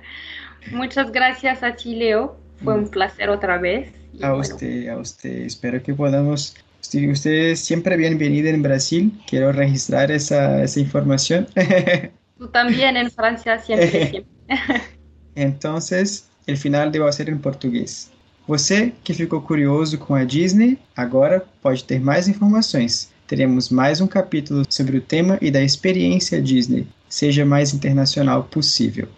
Muchas 0.73 1.11
gracias 1.11 1.63
a 1.63 1.75
ti, 1.75 1.95
Leo. 1.95 2.37
Fue 2.63 2.75
un 2.75 2.89
placer 2.89 3.31
otra 3.31 3.57
vez. 3.57 3.91
a 4.21 4.35
usted, 4.35 4.89
a 4.89 4.99
usted. 4.99 5.47
Espero 5.47 5.83
que 5.83 5.95
podamos. 5.95 6.55
Usted, 6.81 7.31
es 7.31 7.61
siempre 7.61 7.97
bienvenido 7.97 8.51
en 8.51 8.63
Brasil. 8.63 9.19
Quiero 9.27 9.51
registrar 9.53 10.11
esa, 10.11 10.63
esa 10.63 10.79
información. 10.79 11.49
Tú 12.39 12.49
también 12.49 12.97
en 12.97 13.11
Francia, 13.11 13.59
siempre, 13.59 13.91
siempre. 14.11 14.27
Entonces, 15.35 16.29
el 16.47 16.57
final 16.57 16.91
deve 16.91 17.11
ser 17.13 17.29
em 17.29 17.37
português. 17.37 18.11
Você 18.47 18.95
que 19.05 19.13
ficou 19.13 19.43
curioso 19.43 19.99
com 19.99 20.15
a 20.15 20.25
Disney, 20.25 20.79
agora 20.97 21.45
pode 21.61 21.85
ter 21.85 22.01
mais 22.01 22.29
informações. 22.29 23.13
Teremos 23.27 23.69
mais 23.69 24.01
um 24.01 24.07
capítulo 24.07 24.65
sobre 24.71 24.97
o 24.97 25.03
tema 25.03 25.37
e 25.43 25.51
da 25.51 25.63
experiência 25.63 26.41
Disney. 26.41 26.87
Seja 27.09 27.45
mais 27.45 27.75
internacional 27.75 28.45
possível. 28.45 29.09